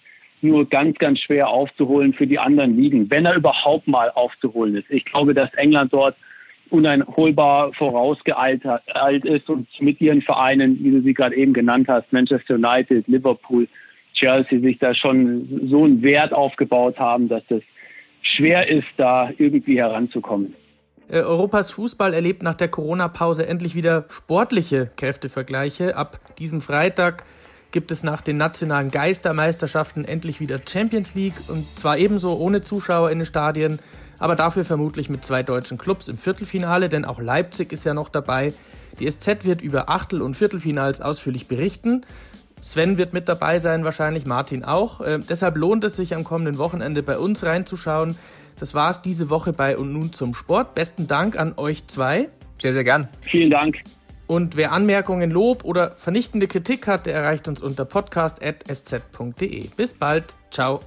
nur 0.50 0.68
ganz, 0.68 0.98
ganz 0.98 1.20
schwer 1.20 1.48
aufzuholen 1.48 2.14
für 2.14 2.28
die 2.28 2.40
anderen 2.40 2.78
Ligen, 2.78 3.10
wenn 3.10 3.26
er 3.26 3.36
überhaupt 3.36 3.88
mal 3.88 4.12
aufzuholen 4.12 4.76
ist. 4.76 4.90
Ich 4.90 5.06
glaube, 5.06 5.34
dass 5.34 5.54
England 5.56 5.94
dort 5.94 6.16
uneinholbar 6.70 7.74
vorausgeeilt 7.74 8.64
ist 9.24 9.50
und 9.50 9.68
mit 9.80 10.02
ihren 10.02 10.22
Vereinen, 10.22 10.84
wie 10.84 10.92
du 10.92 11.02
sie 11.02 11.14
gerade 11.14 11.36
eben 11.36 11.54
genannt 11.54 11.88
hast, 11.88 12.12
Manchester 12.12 12.56
United, 12.56 13.08
Liverpool, 13.08 13.68
Chelsea, 14.14 14.60
sich 14.60 14.80
da 14.80 14.94
schon 14.94 15.68
so 15.70 15.84
einen 15.84 16.02
Wert 16.02 16.34
aufgebaut 16.34 16.98
haben, 16.98 17.30
dass 17.30 17.44
es 17.50 17.62
schwer 18.22 18.68
ist, 18.68 18.88
da 18.98 19.30
irgendwie 19.38 19.78
heranzukommen. 19.78 20.56
Äh, 21.10 21.20
Europas 21.20 21.72
Fußball 21.72 22.14
erlebt 22.14 22.42
nach 22.42 22.56
der 22.56 22.68
Corona-Pause 22.68 23.46
endlich 23.48 23.76
wieder 23.76 24.06
sportliche 24.10 24.90
Kräftevergleiche. 24.96 25.96
Ab 25.96 26.20
diesem 26.40 26.62
Freitag 26.62 27.26
gibt 27.72 27.92
es 27.92 28.04
nach 28.04 28.22
den 28.22 28.38
nationalen 28.38 28.92
Geistermeisterschaften 28.92 30.06
endlich 30.06 30.40
wieder 30.40 30.60
Champions 30.66 31.16
League 31.16 31.36
und 31.48 31.66
zwar 31.78 31.98
ebenso 31.98 32.38
ohne 32.38 32.62
Zuschauer 32.62 33.12
in 33.12 33.20
den 33.20 33.26
Stadien, 33.26 33.80
aber 34.20 34.36
dafür 34.36 34.66
vermutlich 34.66 35.10
mit 35.10 35.26
zwei 35.26 35.44
deutschen 35.44 35.78
Clubs 35.78 36.08
im 36.08 36.18
Viertelfinale, 36.18 36.90
denn 36.90 37.06
auch 37.06 37.20
Leipzig 37.20 37.72
ist 37.72 37.84
ja 37.84 37.94
noch 37.94 38.10
dabei. 38.10 38.54
Die 39.00 39.10
SZ 39.10 39.44
wird 39.44 39.62
über 39.62 39.90
Achtel- 39.90 40.22
und 40.22 40.38
Viertelfinals 40.38 41.02
ausführlich 41.02 41.48
berichten. 41.48 42.06
Sven 42.62 42.98
wird 42.98 43.14
mit 43.14 43.30
dabei 43.30 43.60
sein, 43.60 43.84
wahrscheinlich 43.84 44.26
Martin 44.26 44.64
auch. 44.64 45.02
Äh, 45.02 45.20
deshalb 45.20 45.56
lohnt 45.58 45.84
es 45.84 45.96
sich 45.96 46.16
am 46.16 46.24
kommenden 46.24 46.58
Wochenende 46.58 47.04
bei 47.04 47.18
uns 47.18 47.44
reinzuschauen. 47.44 48.18
Das 48.60 48.74
war 48.74 48.90
es 48.90 49.02
diese 49.02 49.30
Woche 49.30 49.54
bei 49.54 49.78
und 49.78 49.92
nun 49.92 50.14
zum 50.14 50.34
Sport. 50.34 50.74
Besten 50.74 51.08
Dank 51.08 51.38
an 51.38 51.54
euch 51.58 51.88
zwei. 51.88 52.30
Sehr, 52.58 52.74
sehr 52.74 52.84
gern. 52.84 53.10
Vielen 53.22 53.52
Dank. 53.52 53.78
Und 54.28 54.56
wer 54.56 54.72
Anmerkungen, 54.72 55.30
Lob 55.30 55.64
oder 55.64 55.92
vernichtende 55.98 56.48
Kritik 56.48 56.88
hat, 56.88 57.06
der 57.06 57.14
erreicht 57.16 57.48
uns 57.48 57.62
unter 57.62 57.86
podcast.sz.de. 57.86 59.68
Bis 59.76 59.94
bald. 59.94 60.34
Ciao. 60.52 60.80